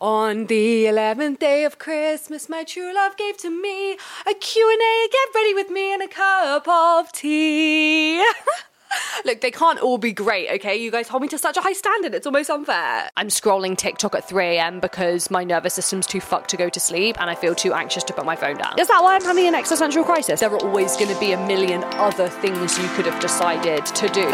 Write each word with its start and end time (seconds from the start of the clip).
On 0.00 0.46
the 0.46 0.84
11th 0.84 1.40
day 1.40 1.64
of 1.64 1.80
Christmas, 1.80 2.48
my 2.48 2.62
true 2.62 2.94
love 2.94 3.16
gave 3.16 3.36
to 3.38 3.50
me 3.50 3.94
a 3.94 4.34
Q&A, 4.38 5.08
get 5.10 5.34
ready 5.34 5.54
with 5.54 5.70
me, 5.70 5.92
and 5.92 6.00
a 6.00 6.06
cup 6.06 6.68
of 6.68 7.10
tea. 7.10 8.18
Look, 9.24 9.40
they 9.40 9.50
can't 9.50 9.80
all 9.80 9.98
be 9.98 10.12
great, 10.12 10.50
okay? 10.50 10.76
You 10.76 10.92
guys 10.92 11.08
hold 11.08 11.22
me 11.22 11.28
to 11.28 11.36
such 11.36 11.56
a 11.56 11.60
high 11.60 11.72
standard, 11.72 12.14
it's 12.14 12.28
almost 12.28 12.48
unfair. 12.48 13.10
I'm 13.16 13.26
scrolling 13.26 13.76
TikTok 13.76 14.14
at 14.14 14.28
3am 14.28 14.80
because 14.80 15.32
my 15.32 15.42
nervous 15.42 15.74
system's 15.74 16.06
too 16.06 16.20
fucked 16.20 16.50
to 16.50 16.56
go 16.56 16.68
to 16.68 16.78
sleep 16.78 17.20
and 17.20 17.28
I 17.28 17.34
feel 17.34 17.56
too 17.56 17.74
anxious 17.74 18.04
to 18.04 18.12
put 18.12 18.24
my 18.24 18.36
phone 18.36 18.58
down. 18.58 18.78
Is 18.78 18.86
that 18.86 19.02
why 19.02 19.16
I'm 19.16 19.24
having 19.24 19.48
an 19.48 19.56
existential 19.56 20.04
crisis? 20.04 20.38
There 20.38 20.50
are 20.50 20.64
always 20.64 20.96
going 20.96 21.12
to 21.12 21.18
be 21.18 21.32
a 21.32 21.46
million 21.48 21.82
other 21.94 22.28
things 22.28 22.78
you 22.78 22.88
could 22.90 23.06
have 23.06 23.20
decided 23.20 23.84
to 23.84 24.08
do. 24.10 24.28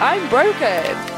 I'm 0.00 0.26
broken. 0.30 1.15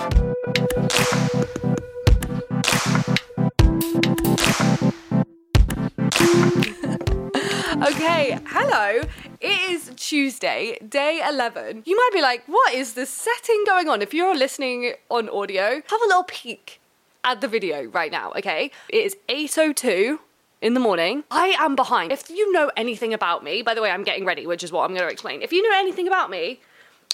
Okay, 7.88 8.38
hello. 8.48 9.00
It 9.40 9.70
is 9.70 9.90
Tuesday, 9.96 10.76
day 10.86 11.22
11. 11.26 11.84
You 11.86 11.96
might 11.96 12.10
be 12.12 12.20
like, 12.20 12.42
what 12.46 12.74
is 12.74 12.92
this 12.92 13.08
setting 13.08 13.64
going 13.64 13.88
on? 13.88 14.02
If 14.02 14.12
you're 14.12 14.36
listening 14.36 14.92
on 15.08 15.30
audio, 15.30 15.80
have 15.88 16.02
a 16.02 16.06
little 16.06 16.24
peek 16.24 16.82
at 17.24 17.40
the 17.40 17.48
video 17.48 17.84
right 17.84 18.12
now, 18.12 18.32
okay? 18.36 18.72
It 18.90 19.06
is 19.06 19.16
8.02 19.30 20.18
in 20.60 20.74
the 20.74 20.80
morning. 20.80 21.24
I 21.30 21.56
am 21.58 21.76
behind. 21.76 22.12
If 22.12 22.28
you 22.28 22.52
know 22.52 22.70
anything 22.76 23.14
about 23.14 23.42
me, 23.42 23.62
by 23.62 23.72
the 23.72 23.80
way, 23.80 23.90
I'm 23.90 24.04
getting 24.04 24.26
ready, 24.26 24.46
which 24.46 24.62
is 24.62 24.70
what 24.70 24.82
I'm 24.84 24.94
going 24.94 25.08
to 25.08 25.12
explain. 25.12 25.40
If 25.40 25.50
you 25.50 25.62
know 25.62 25.74
anything 25.78 26.06
about 26.06 26.28
me, 26.28 26.60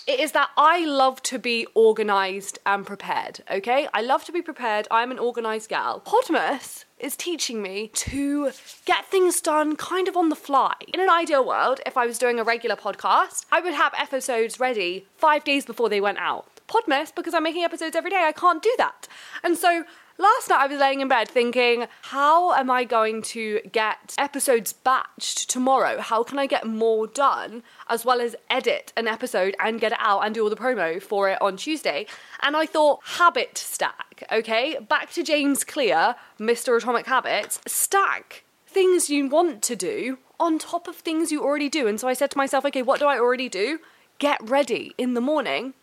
it 0.09 0.19
is 0.19 0.33
that 0.33 0.51
I 0.57 0.85
love 0.85 1.23
to 1.23 1.39
be 1.39 1.69
organized 1.75 2.59
and 2.67 2.85
prepared, 2.85 3.45
okay? 3.49 3.87
I 3.95 4.03
love 4.03 4.25
to 4.25 4.33
be 4.33 4.43
prepared. 4.43 4.89
I'm 4.91 5.13
an 5.13 5.21
organized 5.21 5.69
gal. 5.69 6.01
Podmas 6.01 6.85
is 7.05 7.17
teaching 7.17 7.61
me 7.61 7.91
to 7.93 8.51
get 8.87 9.05
things 9.07 9.41
done 9.43 9.77
kind 9.77 10.09
of 10.09 10.17
on 10.17 10.31
the 10.31 10.37
fly. 10.37 10.75
In 10.93 11.01
an 11.01 11.11
ideal 11.11 11.47
world, 11.47 11.81
if 11.85 11.99
I 11.99 12.07
was 12.07 12.19
doing 12.19 12.41
a 12.41 12.45
regular 12.45 12.77
podcast, 12.77 13.45
I 13.53 13.61
would 13.61 13.75
have 13.75 13.93
episodes 13.99 14.59
ready 14.59 15.07
five 15.17 15.45
days 15.45 15.67
before 15.67 15.91
they 15.91 16.01
went 16.01 16.19
out. 16.19 16.47
Podmas, 16.67 17.15
because 17.15 17.35
I'm 17.35 17.43
making 17.43 17.63
episodes 17.63 17.95
every 17.95 18.11
day, 18.11 18.25
I 18.25 18.33
can't 18.33 18.63
do 18.63 18.75
that. 18.79 19.07
And 19.43 19.59
so 19.59 19.85
Last 20.17 20.49
night 20.49 20.61
I 20.61 20.67
was 20.69 20.79
laying 20.79 21.01
in 21.01 21.09
bed 21.09 21.29
thinking, 21.29 21.87
how 22.03 22.53
am 22.55 22.71
I 22.71 22.85
going 22.85 23.21
to 23.23 23.61
get 23.73 24.15
episodes 24.17 24.73
batched 24.73 25.47
tomorrow? 25.47 26.01
How 26.01 26.23
can 26.23 26.39
I 26.39 26.47
get 26.47 26.65
more 26.65 27.09
done 27.09 27.65
as 27.89 28.05
well 28.05 28.21
as 28.21 28.37
edit 28.49 28.93
an 28.97 29.09
episode 29.09 29.57
and 29.59 29.81
get 29.81 29.91
it 29.91 29.99
out 30.01 30.21
and 30.21 30.33
do 30.33 30.45
all 30.45 30.51
the 30.51 30.57
promo 30.57 31.03
for 31.03 31.29
it 31.31 31.43
on 31.43 31.57
Tuesday? 31.57 32.07
And 32.43 32.57
I 32.57 32.65
thought, 32.65 33.01
habit 33.03 33.59
stack, 33.59 34.23
okay? 34.31 34.79
Back 34.89 35.11
to 35.15 35.25
James 35.25 35.65
Clear, 35.65 36.15
Mr. 36.39 36.77
Atomic 36.77 37.07
Habits, 37.07 37.61
stack 37.67 38.45
things 38.69 39.11
you 39.11 39.29
want 39.29 39.63
to 39.63 39.75
do 39.75 40.19
on 40.39 40.61
top 40.61 40.87
of 40.87 40.95
things 40.95 41.33
you 41.33 41.43
already 41.43 41.69
do. 41.69 41.89
And 41.89 41.99
so 41.99 42.07
I 42.07 42.13
said 42.13 42.31
to 42.31 42.39
myself, 42.39 42.65
okay, 42.67 42.83
what 42.83 43.01
do 43.01 43.07
I 43.07 43.19
already 43.19 43.49
do? 43.49 43.81
Get 44.21 44.39
ready 44.49 44.95
in 44.97 45.15
the 45.15 45.21
morning 45.21 45.75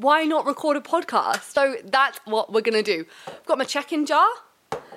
why 0.00 0.24
not 0.24 0.46
record 0.46 0.76
a 0.76 0.80
podcast? 0.80 1.52
So 1.52 1.76
that's 1.84 2.18
what 2.24 2.52
we're 2.52 2.62
gonna 2.62 2.82
do. 2.82 3.04
I've 3.26 3.44
got 3.44 3.58
my 3.58 3.64
check 3.64 3.92
in 3.92 4.06
jar. 4.06 4.28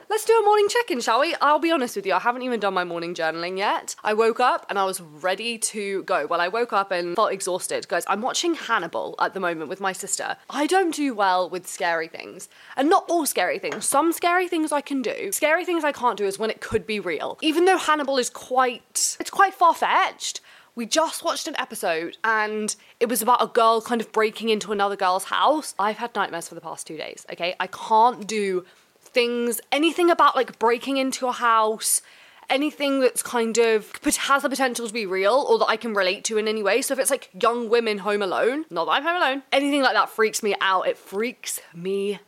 Let's 0.10 0.26
do 0.26 0.34
a 0.34 0.46
morning 0.46 0.68
check 0.70 0.92
in, 0.92 1.02
shall 1.02 1.22
we? 1.22 1.36
I'll 1.42 1.60
be 1.60 1.72
honest 1.72 1.96
with 1.96 2.06
you, 2.06 2.14
I 2.14 2.20
haven't 2.20 2.44
even 2.44 2.60
done 2.60 2.74
my 2.74 2.84
morning 2.84 3.16
journaling 3.16 3.58
yet. 3.58 3.96
I 4.04 4.14
woke 4.14 4.40
up 4.40 4.66
and 4.70 4.78
I 4.78 4.86
was 4.86 5.02
ready 5.02 5.58
to 5.58 6.04
go. 6.04 6.28
Well, 6.28 6.40
I 6.40 6.50
woke 6.50 6.72
up 6.72 6.92
and 6.92 7.16
felt 7.16 7.32
exhausted. 7.32 7.88
Guys, 7.88 8.04
I'm 8.08 8.22
watching 8.22 8.54
Hannibal 8.54 9.16
at 9.20 9.34
the 9.34 9.40
moment 9.40 9.70
with 9.70 9.82
my 9.82 9.92
sister. 9.92 10.38
I 10.50 10.68
don't 10.68 10.94
do 10.94 11.14
well 11.16 11.50
with 11.50 11.66
scary 11.66 12.08
things. 12.08 12.48
And 12.78 12.90
not 12.90 13.06
all 13.10 13.26
scary 13.26 13.58
things. 13.58 13.86
Some 13.86 14.14
scary 14.14 14.48
things 14.48 14.72
I 14.72 14.82
can 14.82 15.02
do. 15.02 15.32
Scary 15.32 15.66
things 15.66 15.84
I 15.84 15.92
can't 15.92 16.18
do 16.18 16.26
is 16.26 16.38
when 16.38 16.52
it 16.52 16.62
could 16.62 16.86
be 16.86 17.00
real. 17.00 17.40
Even 17.42 17.66
though 17.66 17.78
Hannibal 17.78 18.18
is 18.18 18.30
quite, 18.30 19.18
it's 19.20 19.32
quite 19.32 19.54
far 19.54 19.74
fetched 19.74 20.42
we 20.76 20.86
just 20.86 21.24
watched 21.24 21.48
an 21.48 21.56
episode 21.58 22.18
and 22.24 22.76
it 23.00 23.08
was 23.08 23.22
about 23.22 23.42
a 23.42 23.48
girl 23.48 23.82
kind 23.82 24.02
of 24.02 24.12
breaking 24.12 24.50
into 24.50 24.72
another 24.72 24.96
girl's 24.96 25.26
house. 25.26 25.76
I've 25.78 25.98
had 25.98 26.16
nightmares 26.16 26.48
for 26.48 26.56
the 26.56 26.62
past 26.62 26.88
two 26.88 26.98
days, 26.98 27.26
okay? 27.32 27.56
I 27.60 27.68
can't 27.68 28.26
do 28.28 28.66
things, 29.00 29.62
anything 29.72 30.10
about 30.10 30.36
like 30.36 30.58
breaking 30.58 30.98
into 30.98 31.28
a 31.28 31.32
house, 31.32 32.02
anything 32.50 33.00
that's 33.00 33.22
kind 33.22 33.58
of 33.58 33.92
has 34.04 34.42
the 34.42 34.50
potential 34.50 34.88
to 34.88 34.94
be 34.94 35.06
real 35.06 35.46
or 35.48 35.60
that 35.60 35.68
I 35.68 35.78
can 35.78 35.94
relate 35.94 36.24
to 36.26 36.38
in 36.38 36.48
any 36.48 36.64
way. 36.64 36.82
So 36.82 36.94
if 36.94 37.00
it's 37.00 37.12
like 37.12 37.30
young 37.40 37.70
women 37.70 38.00
home 38.00 38.22
alone, 38.22 38.66
not 38.70 38.86
that 38.86 38.92
I'm 38.92 39.04
home 39.04 39.18
alone, 39.18 39.44
anything 39.52 39.82
like 39.82 39.94
that 39.94 40.10
freaks 40.10 40.42
me 40.42 40.56
out. 40.60 40.88
It 40.88 40.98
freaks 40.98 41.62
me 41.74 42.20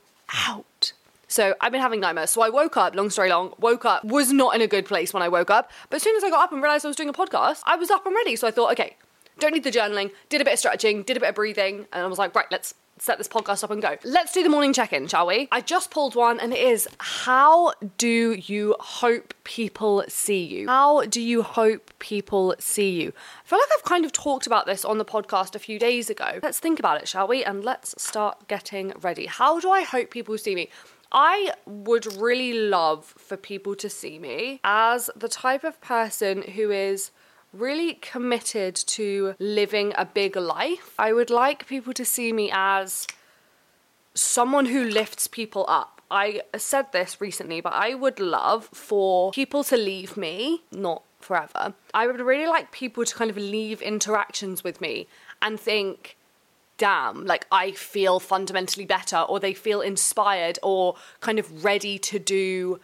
out. 0.47 0.65
So 1.35 1.53
I've 1.59 1.73
been 1.73 1.81
having 1.81 1.99
nightmares. 1.99 2.29
So 2.29 2.41
I 2.41 2.47
woke 2.47 2.77
up, 2.77 2.95
long 2.95 3.09
story 3.09 3.29
long, 3.29 3.53
woke 3.59 3.83
up, 3.83 4.05
was 4.05 4.31
not 4.31 4.55
in 4.55 4.61
a 4.61 4.67
good 4.67 4.85
place 4.85 5.13
when 5.13 5.21
I 5.21 5.27
woke 5.27 5.49
up. 5.49 5.69
But 5.89 5.97
as 5.97 6.03
soon 6.03 6.15
as 6.15 6.23
I 6.23 6.29
got 6.29 6.45
up 6.45 6.53
and 6.53 6.63
realized 6.63 6.85
I 6.85 6.87
was 6.87 6.95
doing 6.95 7.09
a 7.09 7.13
podcast, 7.13 7.61
I 7.65 7.75
was 7.75 7.91
up 7.91 8.05
and 8.05 8.15
ready. 8.15 8.37
So 8.37 8.47
I 8.47 8.51
thought, 8.51 8.71
okay, 8.71 8.95
don't 9.37 9.51
need 9.53 9.65
the 9.65 9.71
journaling, 9.71 10.11
did 10.29 10.39
a 10.39 10.45
bit 10.45 10.53
of 10.53 10.59
stretching, 10.59 11.03
did 11.03 11.17
a 11.17 11.19
bit 11.19 11.27
of 11.27 11.35
breathing, 11.35 11.87
and 11.91 12.03
I 12.03 12.07
was 12.07 12.17
like, 12.17 12.33
right, 12.35 12.45
let's 12.51 12.73
set 12.99 13.17
this 13.17 13.27
podcast 13.27 13.65
up 13.65 13.71
and 13.71 13.81
go. 13.81 13.97
Let's 14.05 14.31
do 14.31 14.43
the 14.43 14.49
morning 14.49 14.71
check 14.71 14.93
in, 14.93 15.07
shall 15.07 15.27
we? 15.27 15.49
I 15.51 15.59
just 15.59 15.91
pulled 15.91 16.15
one 16.15 16.39
and 16.39 16.53
it 16.53 16.59
is 16.59 16.87
How 16.99 17.73
do 17.97 18.37
you 18.39 18.77
hope 18.79 19.33
people 19.43 20.05
see 20.07 20.41
you? 20.41 20.67
How 20.67 21.01
do 21.01 21.21
you 21.21 21.43
hope 21.43 21.91
people 21.99 22.55
see 22.59 23.01
you? 23.01 23.11
I 23.43 23.49
feel 23.49 23.59
like 23.59 23.69
I've 23.77 23.83
kind 23.83 24.05
of 24.05 24.13
talked 24.13 24.47
about 24.47 24.65
this 24.65 24.85
on 24.85 24.99
the 24.99 25.03
podcast 25.03 25.53
a 25.55 25.59
few 25.59 25.77
days 25.77 26.09
ago. 26.09 26.39
Let's 26.41 26.59
think 26.59 26.79
about 26.79 27.01
it, 27.01 27.09
shall 27.09 27.27
we? 27.27 27.43
And 27.43 27.65
let's 27.65 28.01
start 28.01 28.47
getting 28.47 28.93
ready. 29.01 29.25
How 29.25 29.59
do 29.59 29.69
I 29.69 29.81
hope 29.81 30.09
people 30.11 30.37
see 30.37 30.55
me? 30.55 30.69
I 31.17 31.53
would 31.65 32.13
really 32.17 32.51
love 32.51 33.05
for 33.17 33.37
people 33.37 33.73
to 33.75 33.89
see 33.89 34.19
me 34.19 34.59
as 34.65 35.09
the 35.15 35.29
type 35.29 35.63
of 35.63 35.79
person 35.79 36.41
who 36.41 36.71
is 36.71 37.11
really 37.53 37.93
committed 37.93 38.75
to 38.75 39.33
living 39.39 39.93
a 39.97 40.03
big 40.03 40.35
life. 40.35 40.93
I 40.99 41.13
would 41.13 41.29
like 41.29 41.67
people 41.67 41.93
to 41.93 42.03
see 42.03 42.33
me 42.33 42.51
as 42.53 43.07
someone 44.13 44.65
who 44.65 44.83
lifts 44.83 45.27
people 45.27 45.63
up. 45.69 46.01
I 46.11 46.41
said 46.57 46.91
this 46.91 47.21
recently, 47.21 47.61
but 47.61 47.73
I 47.73 47.93
would 47.93 48.19
love 48.19 48.65
for 48.73 49.31
people 49.31 49.63
to 49.65 49.77
leave 49.77 50.17
me, 50.17 50.63
not 50.71 51.03
forever. 51.21 51.75
I 51.93 52.07
would 52.07 52.19
really 52.19 52.45
like 52.45 52.71
people 52.73 53.05
to 53.05 53.15
kind 53.15 53.31
of 53.31 53.37
leave 53.37 53.81
interactions 53.81 54.65
with 54.65 54.81
me 54.81 55.07
and 55.41 55.57
think, 55.57 56.17
damn, 56.77 57.25
like 57.25 57.45
I 57.51 57.71
feel 57.71 58.19
fundamentally 58.19 58.85
better, 58.85 59.17
or 59.17 59.39
they 59.39 59.53
feel 59.53 59.81
inspired 59.81 60.59
or 60.63 60.95
kind 61.19 61.39
of 61.39 61.63
ready 61.63 61.97
to 61.99 62.19
do 62.19 62.79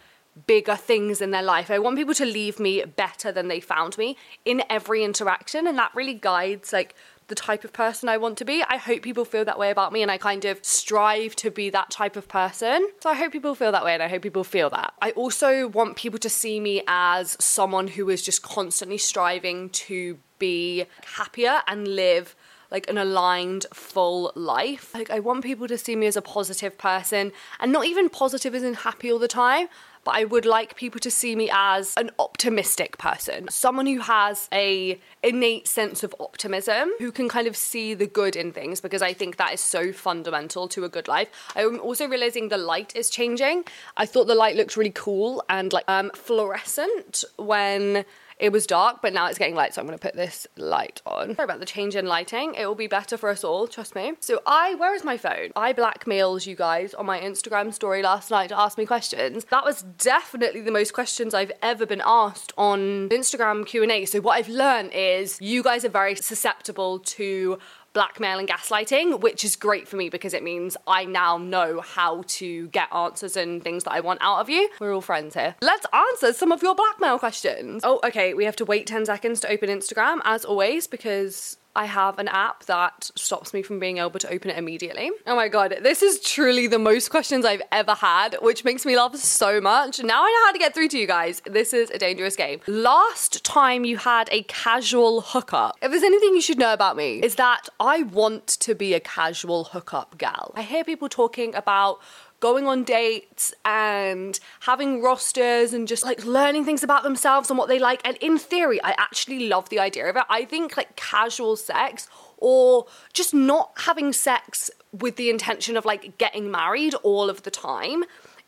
bigger 0.47 0.75
things 0.75 1.21
in 1.21 1.31
their 1.31 1.43
life. 1.43 1.69
I 1.69 1.79
want 1.79 1.97
people 1.97 2.13
to 2.15 2.25
leave 2.25 2.59
me 2.59 2.83
better 2.85 3.31
than 3.31 3.49
they 3.49 3.59
found 3.59 3.97
me 3.97 4.17
in 4.45 4.63
every 4.69 5.03
interaction, 5.03 5.67
and 5.67 5.77
that 5.77 5.91
really 5.93 6.13
guides 6.13 6.71
like 6.71 6.95
the 7.31 7.35
type 7.35 7.63
of 7.63 7.71
person 7.71 8.09
I 8.09 8.17
want 8.17 8.37
to 8.39 8.45
be. 8.45 8.61
I 8.61 8.75
hope 8.75 9.01
people 9.03 9.23
feel 9.23 9.45
that 9.45 9.57
way 9.57 9.71
about 9.71 9.93
me 9.93 10.01
and 10.01 10.11
I 10.11 10.17
kind 10.17 10.43
of 10.43 10.59
strive 10.65 11.33
to 11.37 11.49
be 11.49 11.69
that 11.69 11.89
type 11.89 12.17
of 12.17 12.27
person. 12.27 12.89
So 12.99 13.09
I 13.09 13.13
hope 13.13 13.31
people 13.31 13.55
feel 13.55 13.71
that 13.71 13.85
way 13.85 13.93
and 13.93 14.03
I 14.03 14.09
hope 14.09 14.21
people 14.21 14.43
feel 14.43 14.69
that. 14.71 14.93
I 15.01 15.11
also 15.11 15.69
want 15.69 15.95
people 15.95 16.19
to 16.19 16.29
see 16.29 16.59
me 16.59 16.83
as 16.87 17.37
someone 17.39 17.87
who 17.87 18.09
is 18.09 18.21
just 18.21 18.41
constantly 18.41 18.97
striving 18.97 19.69
to 19.69 20.19
be 20.39 20.87
happier 21.15 21.61
and 21.67 21.87
live 21.87 22.35
like 22.71 22.89
an 22.89 22.97
aligned 22.97 23.65
full 23.73 24.31
life. 24.35 24.93
Like 24.93 25.11
I 25.11 25.19
want 25.19 25.43
people 25.43 25.67
to 25.67 25.77
see 25.77 25.95
me 25.95 26.07
as 26.07 26.15
a 26.15 26.21
positive 26.21 26.77
person 26.77 27.31
and 27.59 27.71
not 27.71 27.85
even 27.85 28.09
positive 28.09 28.55
as 28.55 28.63
in 28.63 28.73
happy 28.73 29.11
all 29.11 29.19
the 29.19 29.27
time, 29.27 29.67
but 30.03 30.15
I 30.15 30.23
would 30.23 30.45
like 30.45 30.75
people 30.75 30.99
to 31.01 31.11
see 31.11 31.35
me 31.35 31.49
as 31.51 31.93
an 31.95 32.09
optimistic 32.17 32.97
person, 32.97 33.47
someone 33.49 33.85
who 33.85 33.99
has 33.99 34.47
a 34.51 34.99
innate 35.21 35.67
sense 35.67 36.03
of 36.03 36.15
optimism, 36.19 36.91
who 36.97 37.11
can 37.11 37.29
kind 37.29 37.47
of 37.47 37.55
see 37.55 37.93
the 37.93 38.07
good 38.07 38.35
in 38.35 38.51
things 38.51 38.81
because 38.81 39.01
I 39.01 39.13
think 39.13 39.37
that 39.37 39.53
is 39.53 39.61
so 39.61 39.91
fundamental 39.91 40.67
to 40.69 40.85
a 40.85 40.89
good 40.89 41.07
life. 41.07 41.29
I'm 41.55 41.79
also 41.79 42.07
realizing 42.07 42.49
the 42.49 42.57
light 42.57 42.95
is 42.95 43.09
changing. 43.09 43.65
I 43.97 44.05
thought 44.05 44.25
the 44.25 44.35
light 44.35 44.55
looked 44.55 44.75
really 44.75 44.91
cool 44.91 45.43
and 45.49 45.71
like 45.71 45.85
um 45.87 46.09
fluorescent 46.15 47.23
when 47.37 48.05
it 48.41 48.51
was 48.51 48.65
dark, 48.65 49.03
but 49.03 49.13
now 49.13 49.27
it's 49.27 49.37
getting 49.37 49.53
light, 49.53 49.75
so 49.75 49.81
I'm 49.81 49.87
to 49.87 49.97
put 49.99 50.15
this 50.15 50.47
light 50.57 50.99
on. 51.05 51.35
Sorry 51.35 51.45
about 51.45 51.59
the 51.59 51.65
change 51.65 51.95
in 51.95 52.07
lighting. 52.07 52.55
It 52.55 52.65
will 52.65 52.73
be 52.73 52.87
better 52.87 53.15
for 53.15 53.29
us 53.29 53.43
all, 53.43 53.67
trust 53.67 53.93
me. 53.93 54.13
So 54.19 54.41
I, 54.47 54.73
where 54.75 54.95
is 54.95 55.03
my 55.03 55.15
phone? 55.15 55.51
I 55.55 55.73
blackmailed 55.73 56.47
you 56.47 56.55
guys 56.55 56.95
on 56.95 57.05
my 57.05 57.19
Instagram 57.19 57.71
story 57.71 58.01
last 58.01 58.31
night 58.31 58.47
to 58.47 58.59
ask 58.59 58.79
me 58.79 58.85
questions. 58.87 59.45
That 59.51 59.63
was 59.63 59.83
definitely 59.83 60.61
the 60.61 60.71
most 60.71 60.91
questions 60.93 61.35
I've 61.35 61.51
ever 61.61 61.85
been 61.85 62.01
asked 62.03 62.51
on 62.57 63.09
Instagram 63.09 63.63
Q&A. 63.63 64.05
So 64.05 64.19
what 64.21 64.33
I've 64.33 64.49
learned 64.49 64.91
is 64.91 65.39
you 65.39 65.61
guys 65.61 65.85
are 65.85 65.89
very 65.89 66.15
susceptible 66.15 66.97
to 66.97 67.59
blackmail 67.93 68.39
and 68.39 68.47
gaslighting, 68.47 69.19
which 69.21 69.43
is 69.43 69.55
great 69.55 69.87
for 69.87 69.95
me 69.95 70.09
because 70.09 70.33
it 70.33 70.43
means 70.43 70.77
I 70.87 71.05
now 71.05 71.37
know 71.37 71.81
how 71.81 72.23
to 72.27 72.67
get 72.69 72.93
answers 72.93 73.35
and 73.35 73.63
things 73.63 73.83
that 73.83 73.91
I 73.91 73.99
want 73.99 74.19
out 74.21 74.39
of 74.39 74.49
you. 74.49 74.69
We're 74.79 74.93
all 74.93 75.01
friends 75.01 75.35
here. 75.35 75.55
Let's 75.61 75.85
answer 75.93 76.33
some 76.33 76.51
of 76.51 76.61
your 76.61 76.75
blackmail 76.75 77.19
questions. 77.19 77.81
Oh, 77.83 77.99
okay, 78.03 78.33
we 78.33 78.45
have 78.45 78.55
to 78.57 78.65
wait 78.65 78.87
10 78.87 79.05
seconds 79.05 79.39
to 79.41 79.49
open 79.49 79.69
Instagram 79.69 80.19
as 80.23 80.45
always 80.45 80.87
because 80.87 81.57
I 81.75 81.85
have 81.85 82.19
an 82.19 82.27
app 82.27 82.65
that 82.65 83.11
stops 83.15 83.53
me 83.53 83.61
from 83.61 83.79
being 83.79 83.97
able 83.97 84.19
to 84.19 84.29
open 84.31 84.51
it 84.51 84.57
immediately. 84.57 85.11
Oh 85.25 85.35
my 85.35 85.47
god, 85.47 85.77
this 85.81 86.01
is 86.01 86.19
truly 86.19 86.67
the 86.67 86.79
most 86.79 87.09
questions 87.09 87.45
I've 87.45 87.61
ever 87.71 87.93
had, 87.93 88.35
which 88.41 88.63
makes 88.63 88.85
me 88.85 88.97
laugh 88.97 89.15
so 89.15 89.61
much. 89.61 90.03
Now 90.03 90.23
I 90.23 90.29
know 90.29 90.45
how 90.47 90.51
to 90.51 90.59
get 90.59 90.73
through 90.73 90.89
to 90.89 90.97
you 90.97 91.07
guys. 91.07 91.41
This 91.45 91.73
is 91.73 91.89
a 91.91 91.97
dangerous 91.97 92.35
game. 92.35 92.59
Last 92.67 93.43
time 93.43 93.85
you 93.85 93.97
had 93.97 94.27
a 94.31 94.43
casual 94.43 95.21
hookup, 95.21 95.77
if 95.81 95.91
there's 95.91 96.03
anything 96.03 96.35
you 96.35 96.41
should 96.41 96.59
know 96.59 96.73
about 96.73 96.97
me, 96.97 97.19
is 97.19 97.35
that 97.35 97.69
I 97.79 98.03
want 98.03 98.47
to 98.47 98.75
be 98.75 98.93
a 98.93 98.99
casual 98.99 99.65
hookup 99.65 100.17
gal. 100.17 100.51
I 100.55 100.63
hear 100.63 100.83
people 100.83 101.09
talking 101.09 101.55
about 101.55 101.99
going 102.41 102.67
on 102.67 102.83
dates 102.83 103.53
and 103.63 104.37
having 104.61 105.01
rosters 105.01 105.71
and 105.73 105.87
just 105.87 106.03
like 106.03 106.25
learning 106.25 106.65
things 106.65 106.83
about 106.83 107.03
themselves 107.03 107.49
and 107.49 107.57
what 107.57 107.69
they 107.69 107.79
like. 107.79 108.01
And 108.03 108.17
in 108.17 108.37
theory, 108.37 108.83
I 108.83 108.93
actually 108.97 109.47
love 109.47 109.69
the 109.69 109.79
idea 109.79 110.09
of 110.09 110.17
it. 110.17 110.23
I 110.29 110.43
think 110.43 110.75
like 110.75 110.97
casual 110.97 111.55
sex 111.55 112.09
or 112.37 112.87
just 113.13 113.33
not 113.33 113.71
having 113.77 114.11
sex 114.11 114.69
with 114.91 115.15
the 115.15 115.29
intention 115.29 115.77
of 115.77 115.85
like 115.85 116.17
getting 116.17 116.51
married 116.51 116.93
all 116.95 117.29
of 117.29 117.43
the 117.43 117.51
time 117.51 118.03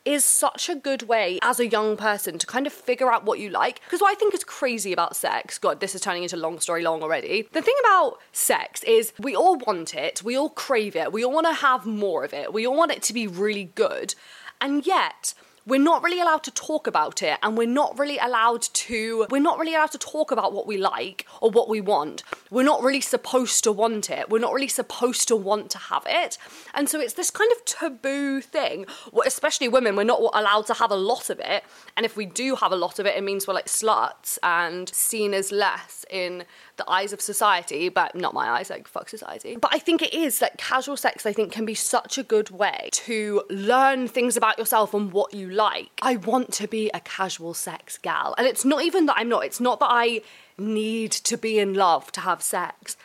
is 0.06 0.26
such 0.26 0.70
a 0.70 0.76
good 0.76 1.04
way 1.04 1.40
as 1.42 1.60
a 1.60 1.68
young 1.68 1.96
person 1.96 2.38
to 2.38 2.46
kind 2.46 2.68
of 2.68 2.74
figure 2.74 3.12
out 3.12 3.24
what 3.26 3.40
you 3.40 3.50
like. 3.50 3.82
Because 3.86 4.02
what 4.02 4.12
I 4.12 4.16
think 4.16 4.34
is 4.34 4.44
crazy 4.44 4.92
about 4.92 5.16
sex, 5.16 5.58
God, 5.58 5.80
this 5.80 5.96
is 5.96 6.02
turning 6.02 6.24
into 6.24 6.36
a 6.36 6.38
long 6.38 6.60
story 6.60 6.84
long 6.84 7.02
already. 7.02 7.48
The 7.52 7.62
thing 7.62 7.76
about 7.86 8.20
sex 8.32 8.84
is 8.84 9.14
we 9.18 9.36
all 9.36 9.58
want 9.58 9.96
it, 9.96 10.22
we 10.24 10.38
all 10.38 10.50
crave 10.50 10.96
it, 10.96 11.12
we 11.14 11.24
all 11.24 11.32
want 11.32 11.48
to 11.48 11.54
have 11.54 11.86
more 11.86 12.24
of 12.24 12.34
it, 12.34 12.54
we 12.54 12.68
all 12.68 12.76
want 12.76 12.92
it 12.92 13.02
to 13.04 13.14
be 13.14 13.28
really 13.28 13.66
good. 13.76 14.16
And 14.60 14.86
yet, 14.86 15.34
we're 15.66 15.82
not 15.82 16.04
really 16.04 16.20
allowed 16.20 16.44
to 16.44 16.52
talk 16.52 16.88
about 16.88 17.24
it 17.24 17.38
and 17.42 17.58
we're 17.58 17.68
not 17.68 17.98
really 17.98 18.18
allowed 18.18 18.62
to 18.62 19.26
we're 19.30 19.42
not 19.42 19.58
really 19.58 19.76
allowed 19.76 19.92
to 19.92 19.98
talk 19.98 20.32
about 20.32 20.54
what 20.54 20.68
we 20.68 20.78
like 20.78 21.26
or 21.42 21.50
what 21.50 21.70
we 21.70 21.80
want. 21.80 22.24
We're 22.52 22.64
not 22.64 22.84
really 22.84 23.02
supposed 23.02 23.64
to 23.64 23.72
want 23.72 24.10
it. 24.10 24.30
We're 24.30 24.40
not 24.40 24.54
really 24.54 24.68
supposed 24.68 25.28
to 25.30 25.36
want 25.36 25.70
to 25.72 25.78
have 25.78 26.04
it. 26.08 26.38
And 26.74 26.90
so 26.90 27.00
it's 27.00 27.14
this 27.14 27.32
kind 27.32 27.52
of 27.52 27.66
taboo 27.66 28.42
thing 28.42 28.86
especially 29.26 29.70
women 29.70 29.96
we're 29.96 30.04
not 30.04 30.20
allowed 30.34 30.66
to 30.68 30.74
have 30.74 30.92
a 30.92 30.96
lot 30.96 31.30
of 31.30 31.40
it. 31.40 31.64
And 31.96 32.06
if 32.06 32.18
we 32.18 32.26
do 32.26 32.56
have 32.56 32.72
a 32.72 32.76
lot 32.76 33.00
of 33.00 33.06
it 33.06 33.16
it 33.16 33.24
means 33.24 33.48
we're 33.48 33.54
like 33.54 33.68
sluts 33.68 34.38
and 34.44 34.90
seen 34.90 35.34
as 35.34 35.52
less 35.52 36.06
in 36.10 36.44
the 36.78 36.90
eyes 36.90 37.14
of 37.14 37.22
society, 37.22 37.90
but 37.90 38.16
not 38.16 38.34
my 38.34 38.50
eyes, 38.50 38.70
like 38.70 38.88
fuck 38.88 39.10
society. 39.10 39.56
But 39.56 39.74
I 39.74 39.80
think 39.80 40.02
it 40.02 40.14
is 40.14 40.42
like 40.42 40.58
casual 40.58 40.98
sex, 40.98 41.26
I 41.26 41.34
think, 41.34 41.52
can 41.52 41.66
be 41.66 41.76
such 41.76 42.18
a 42.18 42.24
good 42.24 42.50
way 42.50 42.90
to 42.92 43.44
learn 43.50 44.08
things 44.08 44.36
about 44.38 44.58
yourself 44.58 44.94
and 44.94 45.12
what 45.12 45.34
you 45.34 45.50
like. 45.50 45.92
I 46.02 46.16
want 46.18 46.52
to 46.54 46.68
be 46.68 46.90
a 46.94 47.00
casual 47.00 47.54
sex 47.54 47.98
gal. 47.98 48.36
And 48.38 48.48
it's 48.48 48.66
not 48.66 48.84
even 48.84 49.06
that 49.08 49.16
I'm 49.18 49.30
not, 49.30 49.46
it's 49.46 49.60
not 49.60 49.80
that 49.80 49.90
I 49.90 50.22
need 50.58 51.12
to 51.12 51.38
be 51.38 51.60
in 51.60 51.74
love 51.74 52.12
to 52.14 52.22
have 52.22 52.42
sex 52.42 52.96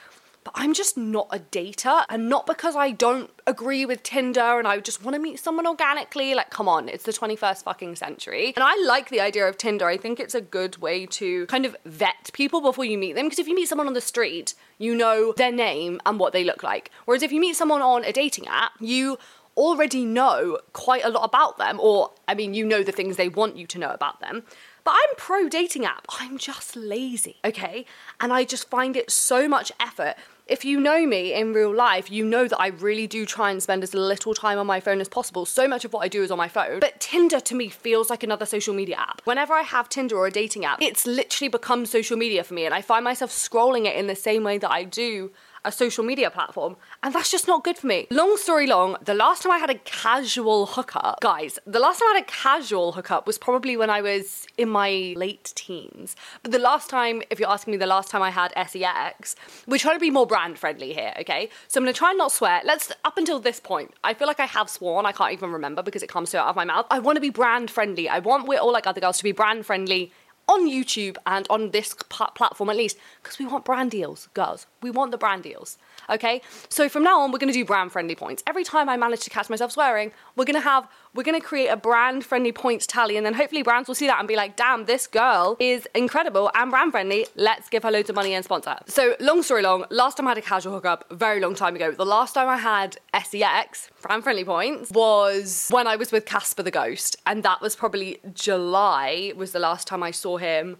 but 0.48 0.62
I'm 0.62 0.72
just 0.72 0.96
not 0.96 1.28
a 1.30 1.40
dater. 1.40 2.04
And 2.08 2.28
not 2.28 2.46
because 2.46 2.74
I 2.74 2.90
don't 2.90 3.30
agree 3.46 3.84
with 3.84 4.02
Tinder 4.02 4.58
and 4.58 4.66
I 4.66 4.78
just 4.80 5.04
want 5.04 5.14
to 5.14 5.20
meet 5.20 5.38
someone 5.38 5.66
organically. 5.66 6.34
Like, 6.34 6.48
come 6.48 6.68
on, 6.68 6.88
it's 6.88 7.04
the 7.04 7.12
21st 7.12 7.64
fucking 7.64 7.96
century. 7.96 8.54
And 8.56 8.64
I 8.64 8.74
like 8.86 9.10
the 9.10 9.20
idea 9.20 9.46
of 9.46 9.58
Tinder. 9.58 9.86
I 9.86 9.98
think 9.98 10.18
it's 10.18 10.34
a 10.34 10.40
good 10.40 10.78
way 10.78 11.04
to 11.06 11.44
kind 11.46 11.66
of 11.66 11.76
vet 11.84 12.30
people 12.32 12.62
before 12.62 12.86
you 12.86 12.96
meet 12.96 13.14
them. 13.14 13.26
Because 13.26 13.38
if 13.38 13.46
you 13.46 13.54
meet 13.54 13.68
someone 13.68 13.86
on 13.86 13.92
the 13.92 14.00
street, 14.00 14.54
you 14.78 14.94
know 14.94 15.34
their 15.36 15.52
name 15.52 16.00
and 16.06 16.18
what 16.18 16.32
they 16.32 16.44
look 16.44 16.62
like. 16.62 16.90
Whereas 17.04 17.22
if 17.22 17.30
you 17.30 17.40
meet 17.40 17.56
someone 17.56 17.82
on 17.82 18.04
a 18.04 18.12
dating 18.12 18.46
app, 18.48 18.72
you 18.80 19.18
already 19.54 20.06
know 20.06 20.58
quite 20.72 21.04
a 21.04 21.10
lot 21.10 21.24
about 21.24 21.58
them, 21.58 21.78
or 21.80 22.12
I 22.26 22.34
mean, 22.34 22.54
you 22.54 22.64
know 22.64 22.82
the 22.82 22.92
things 22.92 23.16
they 23.16 23.28
want 23.28 23.56
you 23.56 23.66
to 23.66 23.78
know 23.78 23.90
about 23.90 24.20
them. 24.20 24.44
But 24.84 24.92
I'm 24.92 25.16
pro 25.16 25.50
dating 25.50 25.84
app. 25.84 26.06
I'm 26.18 26.38
just 26.38 26.74
lazy, 26.74 27.36
okay? 27.44 27.84
And 28.20 28.32
I 28.32 28.44
just 28.44 28.70
find 28.70 28.96
it 28.96 29.10
so 29.10 29.46
much 29.46 29.70
effort 29.78 30.14
if 30.48 30.64
you 30.64 30.80
know 30.80 31.06
me 31.06 31.34
in 31.34 31.52
real 31.52 31.74
life, 31.74 32.10
you 32.10 32.24
know 32.24 32.48
that 32.48 32.58
I 32.58 32.68
really 32.68 33.06
do 33.06 33.26
try 33.26 33.50
and 33.50 33.62
spend 33.62 33.82
as 33.82 33.94
little 33.94 34.34
time 34.34 34.58
on 34.58 34.66
my 34.66 34.80
phone 34.80 35.00
as 35.00 35.08
possible. 35.08 35.44
So 35.44 35.68
much 35.68 35.84
of 35.84 35.92
what 35.92 36.00
I 36.00 36.08
do 36.08 36.22
is 36.22 36.30
on 36.30 36.38
my 36.38 36.48
phone. 36.48 36.80
But 36.80 36.98
Tinder 37.00 37.40
to 37.40 37.54
me 37.54 37.68
feels 37.68 38.08
like 38.08 38.22
another 38.22 38.46
social 38.46 38.74
media 38.74 38.96
app. 38.96 39.20
Whenever 39.24 39.52
I 39.52 39.62
have 39.62 39.88
Tinder 39.88 40.16
or 40.16 40.26
a 40.26 40.30
dating 40.30 40.64
app, 40.64 40.80
it's 40.80 41.06
literally 41.06 41.48
become 41.48 41.84
social 41.84 42.16
media 42.16 42.42
for 42.42 42.54
me. 42.54 42.64
And 42.64 42.74
I 42.74 42.80
find 42.80 43.04
myself 43.04 43.30
scrolling 43.30 43.84
it 43.84 43.96
in 43.96 44.06
the 44.06 44.16
same 44.16 44.42
way 44.42 44.58
that 44.58 44.70
I 44.70 44.84
do 44.84 45.30
a 45.64 45.72
social 45.72 46.04
media 46.04 46.30
platform, 46.30 46.76
and 47.02 47.14
that's 47.14 47.30
just 47.30 47.46
not 47.46 47.64
good 47.64 47.78
for 47.78 47.86
me. 47.86 48.06
Long 48.10 48.36
story 48.36 48.66
long, 48.66 48.96
the 49.04 49.14
last 49.14 49.42
time 49.42 49.52
I 49.52 49.58
had 49.58 49.70
a 49.70 49.78
casual 49.78 50.66
hookup, 50.66 51.20
guys, 51.20 51.58
the 51.66 51.78
last 51.78 51.98
time 51.98 52.08
I 52.10 52.14
had 52.16 52.22
a 52.24 52.26
casual 52.26 52.92
hookup 52.92 53.26
was 53.26 53.38
probably 53.38 53.76
when 53.76 53.90
I 53.90 54.00
was 54.00 54.46
in 54.56 54.68
my 54.68 55.14
late 55.16 55.52
teens. 55.54 56.16
But 56.42 56.52
the 56.52 56.58
last 56.58 56.90
time, 56.90 57.22
if 57.30 57.38
you're 57.40 57.50
asking 57.50 57.72
me 57.72 57.78
the 57.78 57.86
last 57.86 58.10
time 58.10 58.22
I 58.22 58.30
had 58.30 58.52
sex, 58.68 59.36
we're 59.66 59.78
trying 59.78 59.96
to 59.96 60.00
be 60.00 60.10
more 60.10 60.26
brand 60.26 60.58
friendly 60.58 60.92
here, 60.92 61.12
okay? 61.20 61.48
So 61.68 61.78
I'm 61.78 61.84
gonna 61.84 61.92
try 61.92 62.10
and 62.10 62.18
not 62.18 62.32
swear. 62.32 62.60
Let's, 62.64 62.92
up 63.04 63.18
until 63.18 63.40
this 63.40 63.60
point, 63.60 63.94
I 64.04 64.14
feel 64.14 64.26
like 64.26 64.40
I 64.40 64.46
have 64.46 64.68
sworn, 64.68 65.06
I 65.06 65.12
can't 65.12 65.32
even 65.32 65.52
remember 65.52 65.82
because 65.82 66.02
it 66.02 66.08
comes 66.08 66.30
so 66.30 66.38
out 66.38 66.48
of 66.48 66.56
my 66.56 66.64
mouth. 66.64 66.86
I 66.90 66.98
wanna 66.98 67.20
be 67.20 67.30
brand 67.30 67.70
friendly. 67.70 68.08
I 68.08 68.18
want 68.18 68.46
we're 68.46 68.58
all 68.58 68.72
like 68.72 68.86
other 68.86 69.00
girls 69.00 69.18
to 69.18 69.24
be 69.24 69.32
brand 69.32 69.66
friendly 69.66 70.12
on 70.48 70.66
YouTube 70.66 71.16
and 71.26 71.46
on 71.50 71.72
this 71.72 71.94
platform 71.94 72.70
at 72.70 72.76
least, 72.76 72.96
because 73.22 73.38
we 73.38 73.44
want 73.44 73.64
brand 73.66 73.90
deals, 73.90 74.28
girls. 74.32 74.66
We 74.82 74.90
want 74.90 75.10
the 75.10 75.18
brand 75.18 75.42
deals. 75.42 75.78
Okay? 76.10 76.40
So 76.68 76.88
from 76.88 77.04
now 77.04 77.20
on, 77.20 77.32
we're 77.32 77.38
gonna 77.38 77.52
do 77.52 77.64
brand 77.64 77.92
friendly 77.92 78.14
points. 78.14 78.42
Every 78.46 78.64
time 78.64 78.88
I 78.88 78.96
manage 78.96 79.20
to 79.20 79.30
catch 79.30 79.50
myself 79.50 79.72
swearing, 79.72 80.12
we're 80.36 80.44
gonna 80.44 80.60
have 80.60 80.88
we're 81.14 81.24
to 81.24 81.40
create 81.40 81.68
a 81.68 81.76
brand 81.76 82.24
friendly 82.24 82.52
points 82.52 82.86
tally, 82.86 83.16
and 83.16 83.26
then 83.26 83.34
hopefully 83.34 83.62
brands 83.62 83.88
will 83.88 83.94
see 83.94 84.06
that 84.06 84.18
and 84.18 84.28
be 84.28 84.36
like, 84.36 84.56
damn, 84.56 84.84
this 84.84 85.06
girl 85.06 85.56
is 85.58 85.88
incredible 85.94 86.50
and 86.54 86.70
brand 86.70 86.92
friendly. 86.92 87.26
Let's 87.34 87.68
give 87.68 87.82
her 87.82 87.90
loads 87.90 88.08
of 88.08 88.14
money 88.16 88.34
and 88.34 88.44
sponsor. 88.44 88.76
So, 88.86 89.16
long 89.18 89.42
story 89.42 89.62
long, 89.62 89.84
last 89.90 90.16
time 90.16 90.26
I 90.26 90.30
had 90.30 90.38
a 90.38 90.42
casual 90.42 90.72
hookup, 90.74 91.06
very 91.10 91.40
long 91.40 91.54
time 91.54 91.74
ago. 91.74 91.90
The 91.90 92.06
last 92.06 92.34
time 92.34 92.48
I 92.48 92.56
had 92.56 92.98
SEX, 93.20 93.90
brand 94.00 94.22
friendly 94.22 94.44
points, 94.44 94.90
was 94.92 95.68
when 95.70 95.86
I 95.86 95.96
was 95.96 96.12
with 96.12 96.24
Casper 96.24 96.62
the 96.62 96.70
Ghost, 96.70 97.16
and 97.26 97.42
that 97.42 97.60
was 97.60 97.74
probably 97.74 98.18
July, 98.32 99.32
was 99.34 99.52
the 99.52 99.58
last 99.58 99.88
time 99.88 100.02
I 100.02 100.12
saw 100.12 100.36
him 100.36 100.76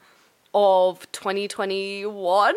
of 0.55 1.11
2021. 1.12 2.55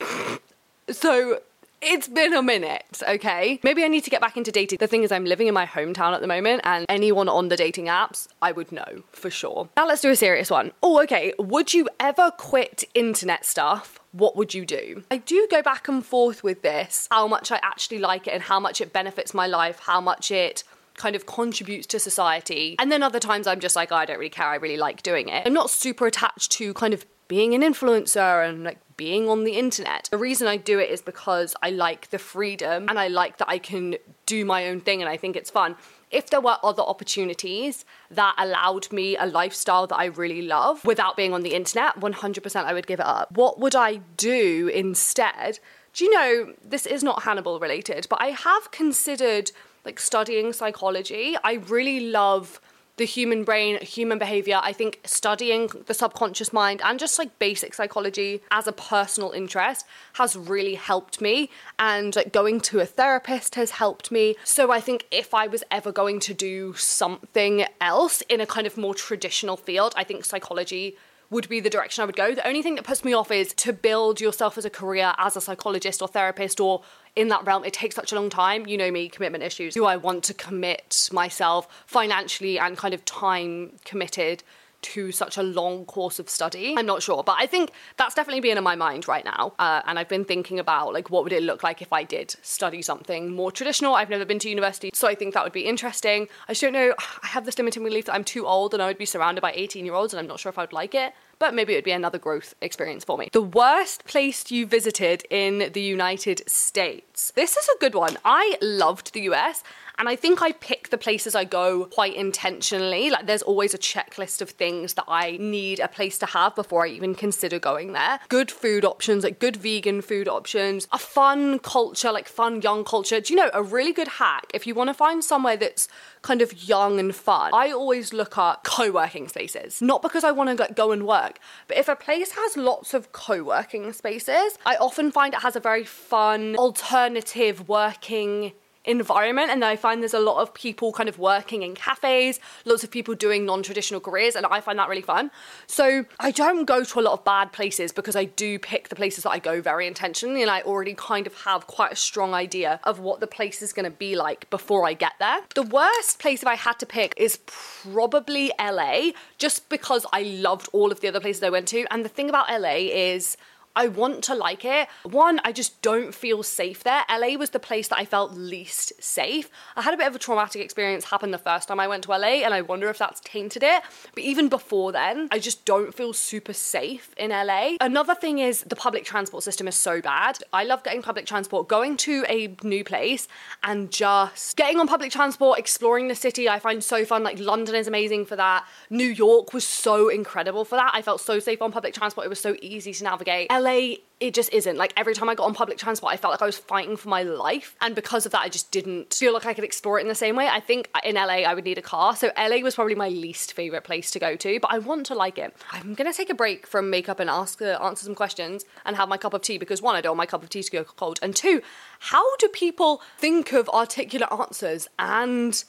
so 0.92 1.40
it's 1.80 2.06
been 2.06 2.32
a 2.32 2.42
minute, 2.42 3.02
okay? 3.08 3.58
Maybe 3.64 3.82
I 3.82 3.88
need 3.88 4.04
to 4.04 4.10
get 4.10 4.20
back 4.20 4.36
into 4.36 4.52
dating. 4.52 4.78
The 4.78 4.86
thing 4.86 5.02
is, 5.02 5.10
I'm 5.10 5.24
living 5.24 5.48
in 5.48 5.54
my 5.54 5.66
hometown 5.66 6.14
at 6.14 6.20
the 6.20 6.28
moment, 6.28 6.60
and 6.64 6.86
anyone 6.88 7.28
on 7.28 7.48
the 7.48 7.56
dating 7.56 7.86
apps, 7.86 8.28
I 8.40 8.52
would 8.52 8.70
know 8.70 9.02
for 9.10 9.30
sure. 9.30 9.68
Now 9.76 9.88
let's 9.88 10.00
do 10.00 10.10
a 10.10 10.16
serious 10.16 10.50
one. 10.50 10.70
Oh, 10.82 11.02
okay. 11.02 11.34
Would 11.38 11.74
you 11.74 11.88
ever 11.98 12.30
quit 12.38 12.84
internet 12.94 13.44
stuff? 13.44 13.98
What 14.12 14.36
would 14.36 14.54
you 14.54 14.64
do? 14.64 15.02
I 15.10 15.18
do 15.18 15.48
go 15.50 15.62
back 15.62 15.88
and 15.88 16.04
forth 16.04 16.44
with 16.44 16.62
this 16.62 17.08
how 17.10 17.26
much 17.26 17.50
I 17.50 17.58
actually 17.62 17.98
like 17.98 18.26
it 18.28 18.34
and 18.34 18.42
how 18.42 18.60
much 18.60 18.80
it 18.80 18.92
benefits 18.92 19.34
my 19.34 19.46
life, 19.46 19.80
how 19.80 20.00
much 20.00 20.30
it 20.30 20.64
kind 20.94 21.16
of 21.16 21.24
contributes 21.26 21.86
to 21.88 21.98
society. 21.98 22.76
And 22.78 22.92
then 22.92 23.02
other 23.02 23.18
times 23.18 23.46
I'm 23.46 23.58
just 23.58 23.74
like, 23.74 23.90
oh, 23.90 23.96
I 23.96 24.04
don't 24.04 24.18
really 24.18 24.30
care, 24.30 24.46
I 24.46 24.56
really 24.56 24.76
like 24.76 25.02
doing 25.02 25.30
it. 25.30 25.46
I'm 25.46 25.54
not 25.54 25.70
super 25.70 26.06
attached 26.06 26.52
to 26.52 26.74
kind 26.74 26.92
of 26.92 27.06
being 27.32 27.54
an 27.54 27.62
influencer 27.62 28.46
and 28.46 28.62
like 28.62 28.78
being 28.98 29.26
on 29.26 29.44
the 29.44 29.52
internet. 29.52 30.06
The 30.10 30.18
reason 30.18 30.46
I 30.48 30.58
do 30.58 30.78
it 30.78 30.90
is 30.90 31.00
because 31.00 31.54
I 31.62 31.70
like 31.70 32.10
the 32.10 32.18
freedom 32.18 32.90
and 32.90 32.98
I 32.98 33.08
like 33.08 33.38
that 33.38 33.48
I 33.48 33.56
can 33.56 33.96
do 34.26 34.44
my 34.44 34.68
own 34.68 34.82
thing 34.82 35.00
and 35.00 35.08
I 35.08 35.16
think 35.16 35.34
it's 35.34 35.48
fun. 35.48 35.76
If 36.10 36.28
there 36.28 36.42
were 36.42 36.58
other 36.62 36.82
opportunities 36.82 37.86
that 38.10 38.34
allowed 38.36 38.92
me 38.92 39.16
a 39.16 39.24
lifestyle 39.24 39.86
that 39.86 39.96
I 39.96 40.04
really 40.04 40.42
love 40.42 40.84
without 40.84 41.16
being 41.16 41.32
on 41.32 41.40
the 41.40 41.54
internet, 41.54 41.98
100% 41.98 42.64
I 42.66 42.74
would 42.74 42.86
give 42.86 43.00
it 43.00 43.06
up. 43.06 43.32
What 43.32 43.58
would 43.58 43.74
I 43.74 44.02
do 44.18 44.70
instead? 44.74 45.58
Do 45.94 46.04
you 46.04 46.14
know, 46.14 46.52
this 46.62 46.84
is 46.84 47.02
not 47.02 47.22
Hannibal 47.22 47.58
related, 47.60 48.06
but 48.10 48.20
I 48.20 48.26
have 48.26 48.70
considered 48.72 49.52
like 49.86 49.98
studying 49.98 50.52
psychology. 50.52 51.34
I 51.42 51.54
really 51.54 52.10
love 52.10 52.60
the 53.02 53.06
human 53.06 53.42
brain, 53.42 53.80
human 53.80 54.16
behavior. 54.16 54.60
I 54.62 54.72
think 54.72 55.00
studying 55.02 55.68
the 55.86 55.92
subconscious 55.92 56.52
mind 56.52 56.80
and 56.84 57.00
just 57.00 57.18
like 57.18 57.36
basic 57.40 57.74
psychology 57.74 58.42
as 58.52 58.68
a 58.68 58.72
personal 58.72 59.32
interest 59.32 59.84
has 60.12 60.36
really 60.36 60.76
helped 60.76 61.20
me. 61.20 61.50
And 61.80 62.14
like, 62.14 62.32
going 62.32 62.60
to 62.60 62.78
a 62.78 62.86
therapist 62.86 63.56
has 63.56 63.72
helped 63.72 64.12
me. 64.12 64.36
So 64.44 64.70
I 64.70 64.78
think 64.78 65.08
if 65.10 65.34
I 65.34 65.48
was 65.48 65.64
ever 65.68 65.90
going 65.90 66.20
to 66.20 66.32
do 66.32 66.74
something 66.74 67.64
else 67.80 68.20
in 68.28 68.40
a 68.40 68.46
kind 68.46 68.68
of 68.68 68.76
more 68.76 68.94
traditional 68.94 69.56
field, 69.56 69.94
I 69.96 70.04
think 70.04 70.24
psychology 70.24 70.96
would 71.32 71.48
be 71.48 71.60
the 71.60 71.70
direction 71.70 72.02
I 72.02 72.04
would 72.04 72.14
go. 72.14 72.34
The 72.34 72.46
only 72.46 72.62
thing 72.62 72.76
that 72.76 72.84
puts 72.84 73.04
me 73.04 73.14
off 73.14 73.30
is 73.30 73.52
to 73.54 73.72
build 73.72 74.20
yourself 74.20 74.56
as 74.58 74.64
a 74.64 74.70
career 74.70 75.14
as 75.18 75.34
a 75.34 75.40
psychologist 75.40 76.02
or 76.02 76.06
therapist 76.06 76.60
or 76.60 76.82
in 77.16 77.28
that 77.28 77.44
realm. 77.44 77.64
It 77.64 77.72
takes 77.72 77.96
such 77.96 78.12
a 78.12 78.14
long 78.14 78.30
time. 78.30 78.66
You 78.66 78.76
know 78.76 78.90
me, 78.90 79.08
commitment 79.08 79.42
issues. 79.42 79.74
Do 79.74 79.86
I 79.86 79.96
want 79.96 80.24
to 80.24 80.34
commit 80.34 81.08
myself 81.10 81.66
financially 81.86 82.58
and 82.58 82.76
kind 82.76 82.94
of 82.94 83.04
time 83.04 83.72
committed? 83.84 84.44
To 84.82 85.12
such 85.12 85.36
a 85.36 85.42
long 85.42 85.84
course 85.84 86.18
of 86.18 86.28
study. 86.28 86.74
I'm 86.76 86.86
not 86.86 87.02
sure, 87.02 87.22
but 87.22 87.36
I 87.38 87.46
think 87.46 87.70
that's 87.96 88.14
definitely 88.14 88.40
been 88.40 88.58
in 88.58 88.64
my 88.64 88.76
mind 88.76 89.08
right 89.08 89.24
now. 89.24 89.54
Uh, 89.58 89.82
and 89.86 89.98
I've 89.98 90.08
been 90.08 90.24
thinking 90.24 90.58
about 90.58 90.92
like 90.92 91.10
what 91.10 91.24
would 91.24 91.32
it 91.32 91.42
look 91.42 91.62
like 91.62 91.82
if 91.82 91.92
I 91.92 92.04
did 92.04 92.34
study 92.42 92.82
something 92.82 93.32
more 93.32 93.52
traditional. 93.52 93.94
I've 93.94 94.10
never 94.10 94.24
been 94.24 94.38
to 94.40 94.48
university, 94.48 94.90
so 94.94 95.08
I 95.08 95.14
think 95.14 95.34
that 95.34 95.44
would 95.44 95.52
be 95.52 95.66
interesting. 95.66 96.28
I 96.48 96.52
just 96.52 96.62
don't 96.62 96.72
know. 96.72 96.94
I 97.22 97.28
have 97.28 97.44
this 97.44 97.58
limiting 97.58 97.84
belief 97.84 98.06
that 98.06 98.14
I'm 98.14 98.24
too 98.24 98.46
old 98.46 98.74
and 98.74 98.82
I 98.82 98.86
would 98.86 98.98
be 98.98 99.06
surrounded 99.06 99.40
by 99.40 99.52
18 99.52 99.84
year 99.84 99.94
olds, 99.94 100.12
and 100.12 100.20
I'm 100.20 100.26
not 100.26 100.40
sure 100.40 100.50
if 100.50 100.58
I 100.58 100.62
would 100.62 100.72
like 100.72 100.94
it 100.94 101.12
but 101.42 101.54
maybe 101.54 101.72
it 101.72 101.78
would 101.78 101.84
be 101.84 101.90
another 101.90 102.20
growth 102.20 102.54
experience 102.60 103.02
for 103.02 103.18
me. 103.18 103.28
The 103.32 103.42
worst 103.42 104.04
place 104.04 104.48
you 104.52 104.64
visited 104.64 105.24
in 105.28 105.72
the 105.72 105.80
United 105.80 106.48
States. 106.48 107.32
This 107.32 107.56
is 107.56 107.68
a 107.68 107.78
good 107.80 107.96
one. 107.96 108.16
I 108.24 108.56
loved 108.62 109.12
the 109.12 109.22
US 109.22 109.64
and 109.98 110.08
I 110.08 110.16
think 110.16 110.42
I 110.42 110.52
pick 110.52 110.90
the 110.90 110.98
places 110.98 111.34
I 111.34 111.44
go 111.44 111.86
quite 111.86 112.14
intentionally. 112.14 113.10
Like 113.10 113.26
there's 113.26 113.42
always 113.42 113.74
a 113.74 113.78
checklist 113.78 114.40
of 114.40 114.50
things 114.50 114.94
that 114.94 115.04
I 115.08 115.36
need 115.38 115.80
a 115.80 115.88
place 115.88 116.18
to 116.18 116.26
have 116.26 116.54
before 116.54 116.84
I 116.84 116.88
even 116.88 117.14
consider 117.14 117.58
going 117.58 117.92
there. 117.92 118.20
Good 118.28 118.50
food 118.50 118.84
options, 118.84 119.24
like 119.24 119.38
good 119.38 119.56
vegan 119.56 120.02
food 120.02 120.28
options, 120.28 120.88
a 120.92 120.98
fun 120.98 121.58
culture, 121.58 122.12
like 122.12 122.28
fun 122.28 122.62
young 122.62 122.84
culture. 122.84 123.20
Do 123.20 123.32
you 123.32 123.38
know 123.38 123.50
a 123.52 123.62
really 123.62 123.92
good 123.92 124.08
hack 124.08 124.46
if 124.54 124.66
you 124.66 124.74
want 124.74 124.88
to 124.88 124.94
find 124.94 125.24
somewhere 125.24 125.56
that's 125.56 125.88
kind 126.22 126.42
of 126.42 126.68
young 126.68 126.98
and 126.98 127.14
fun? 127.14 127.50
I 127.52 127.70
always 127.70 128.12
look 128.12 128.38
at 128.38 128.64
co-working 128.64 129.28
spaces. 129.28 129.82
Not 129.82 130.02
because 130.02 130.24
I 130.24 130.32
want 130.32 130.56
to 130.56 130.72
go 130.72 130.92
and 130.92 131.06
work, 131.06 131.38
but 131.68 131.76
if 131.76 131.88
a 131.88 131.96
place 131.96 132.32
has 132.32 132.56
lots 132.56 132.94
of 132.94 133.12
co-working 133.12 133.92
spaces, 133.92 134.58
I 134.64 134.76
often 134.76 135.10
find 135.10 135.34
it 135.34 135.40
has 135.40 135.56
a 135.56 135.60
very 135.60 135.84
fun 135.84 136.56
alternative 136.56 137.68
working 137.68 138.52
environment 138.84 139.50
and 139.50 139.64
I 139.64 139.76
find 139.76 140.02
there's 140.02 140.14
a 140.14 140.20
lot 140.20 140.40
of 140.42 140.54
people 140.54 140.92
kind 140.92 141.08
of 141.08 141.18
working 141.18 141.62
in 141.62 141.74
cafes, 141.74 142.40
lots 142.64 142.82
of 142.82 142.90
people 142.90 143.14
doing 143.14 143.46
non-traditional 143.46 144.00
careers 144.00 144.34
and 144.34 144.44
I 144.46 144.60
find 144.60 144.78
that 144.78 144.88
really 144.88 145.02
fun. 145.02 145.30
So 145.66 146.04
I 146.18 146.30
don't 146.30 146.64
go 146.64 146.82
to 146.82 147.00
a 147.00 147.02
lot 147.02 147.12
of 147.12 147.24
bad 147.24 147.52
places 147.52 147.92
because 147.92 148.16
I 148.16 148.24
do 148.24 148.58
pick 148.58 148.88
the 148.88 148.96
places 148.96 149.24
that 149.24 149.30
I 149.30 149.38
go 149.38 149.60
very 149.60 149.86
intentionally 149.86 150.42
and 150.42 150.50
I 150.50 150.62
already 150.62 150.94
kind 150.94 151.26
of 151.26 151.34
have 151.42 151.66
quite 151.66 151.92
a 151.92 151.96
strong 151.96 152.34
idea 152.34 152.80
of 152.84 152.98
what 152.98 153.20
the 153.20 153.26
place 153.26 153.62
is 153.62 153.72
going 153.72 153.84
to 153.84 153.96
be 153.96 154.16
like 154.16 154.50
before 154.50 154.86
I 154.86 154.94
get 154.94 155.12
there. 155.18 155.38
The 155.54 155.62
worst 155.62 156.18
place 156.18 156.42
if 156.42 156.48
I 156.48 156.56
had 156.56 156.78
to 156.80 156.86
pick 156.86 157.14
is 157.16 157.38
probably 157.46 158.52
LA 158.58 159.10
just 159.38 159.68
because 159.68 160.04
I 160.12 160.22
loved 160.22 160.68
all 160.72 160.90
of 160.90 161.00
the 161.00 161.08
other 161.08 161.20
places 161.20 161.42
I 161.42 161.50
went 161.50 161.68
to 161.68 161.86
and 161.90 162.04
the 162.04 162.08
thing 162.08 162.28
about 162.28 162.48
LA 162.50 162.74
is 162.90 163.36
I 163.74 163.88
want 163.88 164.22
to 164.24 164.34
like 164.34 164.64
it. 164.64 164.88
One, 165.04 165.40
I 165.44 165.52
just 165.52 165.80
don't 165.82 166.14
feel 166.14 166.42
safe 166.42 166.84
there. 166.84 167.04
LA 167.10 167.36
was 167.38 167.50
the 167.50 167.58
place 167.58 167.88
that 167.88 167.98
I 167.98 168.04
felt 168.04 168.34
least 168.34 168.92
safe. 169.02 169.50
I 169.76 169.82
had 169.82 169.94
a 169.94 169.96
bit 169.96 170.06
of 170.06 170.14
a 170.14 170.18
traumatic 170.18 170.62
experience 170.62 171.04
happen 171.06 171.30
the 171.30 171.38
first 171.38 171.68
time 171.68 171.80
I 171.80 171.88
went 171.88 172.04
to 172.04 172.10
LA, 172.10 172.42
and 172.44 172.52
I 172.52 172.60
wonder 172.60 172.90
if 172.90 172.98
that's 172.98 173.20
tainted 173.20 173.62
it. 173.62 173.82
But 174.14 174.24
even 174.24 174.48
before 174.48 174.92
then, 174.92 175.28
I 175.30 175.38
just 175.38 175.64
don't 175.64 175.94
feel 175.94 176.12
super 176.12 176.52
safe 176.52 177.14
in 177.16 177.30
LA. 177.30 177.76
Another 177.80 178.14
thing 178.14 178.38
is 178.38 178.62
the 178.62 178.76
public 178.76 179.04
transport 179.04 179.42
system 179.42 179.66
is 179.66 179.74
so 179.74 180.00
bad. 180.00 180.38
I 180.52 180.64
love 180.64 180.82
getting 180.82 181.02
public 181.02 181.26
transport, 181.26 181.68
going 181.68 181.96
to 181.98 182.24
a 182.28 182.54
new 182.62 182.84
place 182.84 183.28
and 183.62 183.90
just 183.90 184.56
getting 184.56 184.78
on 184.78 184.86
public 184.86 185.10
transport, 185.10 185.58
exploring 185.58 186.08
the 186.08 186.14
city. 186.14 186.48
I 186.48 186.58
find 186.58 186.84
so 186.84 187.04
fun. 187.04 187.22
Like 187.22 187.38
London 187.38 187.74
is 187.74 187.88
amazing 187.88 188.26
for 188.26 188.36
that. 188.36 188.66
New 188.90 189.06
York 189.06 189.54
was 189.54 189.66
so 189.66 190.08
incredible 190.08 190.64
for 190.64 190.76
that. 190.76 190.90
I 190.94 191.02
felt 191.02 191.20
so 191.20 191.38
safe 191.38 191.62
on 191.62 191.72
public 191.72 191.94
transport. 191.94 192.26
It 192.26 192.30
was 192.30 192.40
so 192.40 192.56
easy 192.60 192.92
to 192.92 193.04
navigate. 193.04 193.48
LA, 193.62 193.96
it 194.22 194.34
just 194.34 194.52
isn't. 194.52 194.76
Like 194.76 194.92
every 194.96 195.14
time 195.14 195.28
I 195.28 195.34
got 195.34 195.44
on 195.46 195.54
public 195.54 195.78
transport, 195.78 196.12
I 196.12 196.16
felt 196.16 196.30
like 196.30 196.42
I 196.42 196.46
was 196.46 196.56
fighting 196.56 196.96
for 196.96 197.08
my 197.08 197.22
life. 197.22 197.74
And 197.80 197.94
because 197.94 198.24
of 198.24 198.32
that, 198.32 198.42
I 198.42 198.48
just 198.48 198.70
didn't 198.70 199.12
feel 199.12 199.32
like 199.32 199.46
I 199.46 199.52
could 199.52 199.64
explore 199.64 199.98
it 199.98 200.02
in 200.02 200.08
the 200.08 200.14
same 200.14 200.36
way. 200.36 200.48
I 200.48 200.60
think 200.60 200.88
in 201.02 201.16
LA, 201.16 201.42
I 201.42 201.54
would 201.54 201.64
need 201.64 201.78
a 201.78 201.82
car. 201.82 202.14
So 202.14 202.30
LA 202.36 202.58
was 202.58 202.76
probably 202.76 202.94
my 202.94 203.08
least 203.08 203.52
favorite 203.52 203.82
place 203.82 204.10
to 204.12 204.20
go 204.20 204.36
to, 204.36 204.60
but 204.60 204.72
I 204.72 204.78
want 204.78 205.06
to 205.06 205.14
like 205.14 205.38
it. 205.38 205.56
I'm 205.72 205.94
going 205.94 206.10
to 206.10 206.16
take 206.16 206.30
a 206.30 206.34
break 206.34 206.66
from 206.66 206.88
makeup 206.88 207.18
and 207.18 207.28
ask, 207.28 207.60
uh, 207.60 207.78
answer 207.82 208.04
some 208.04 208.14
questions 208.14 208.64
and 208.84 208.96
have 208.96 209.08
my 209.08 209.16
cup 209.16 209.34
of 209.34 209.42
tea 209.42 209.58
because 209.58 209.82
one, 209.82 209.96
I 209.96 210.00
don't 210.00 210.10
want 210.10 210.18
my 210.18 210.26
cup 210.26 210.44
of 210.44 210.50
tea 210.50 210.62
to 210.62 210.70
go 210.70 210.84
cold. 210.84 211.18
And 211.20 211.34
two, 211.34 211.60
how 211.98 212.36
do 212.36 212.48
people 212.48 213.02
think 213.18 213.52
of 213.52 213.68
articulate 213.70 214.30
answers 214.30 214.88
and 214.98 215.64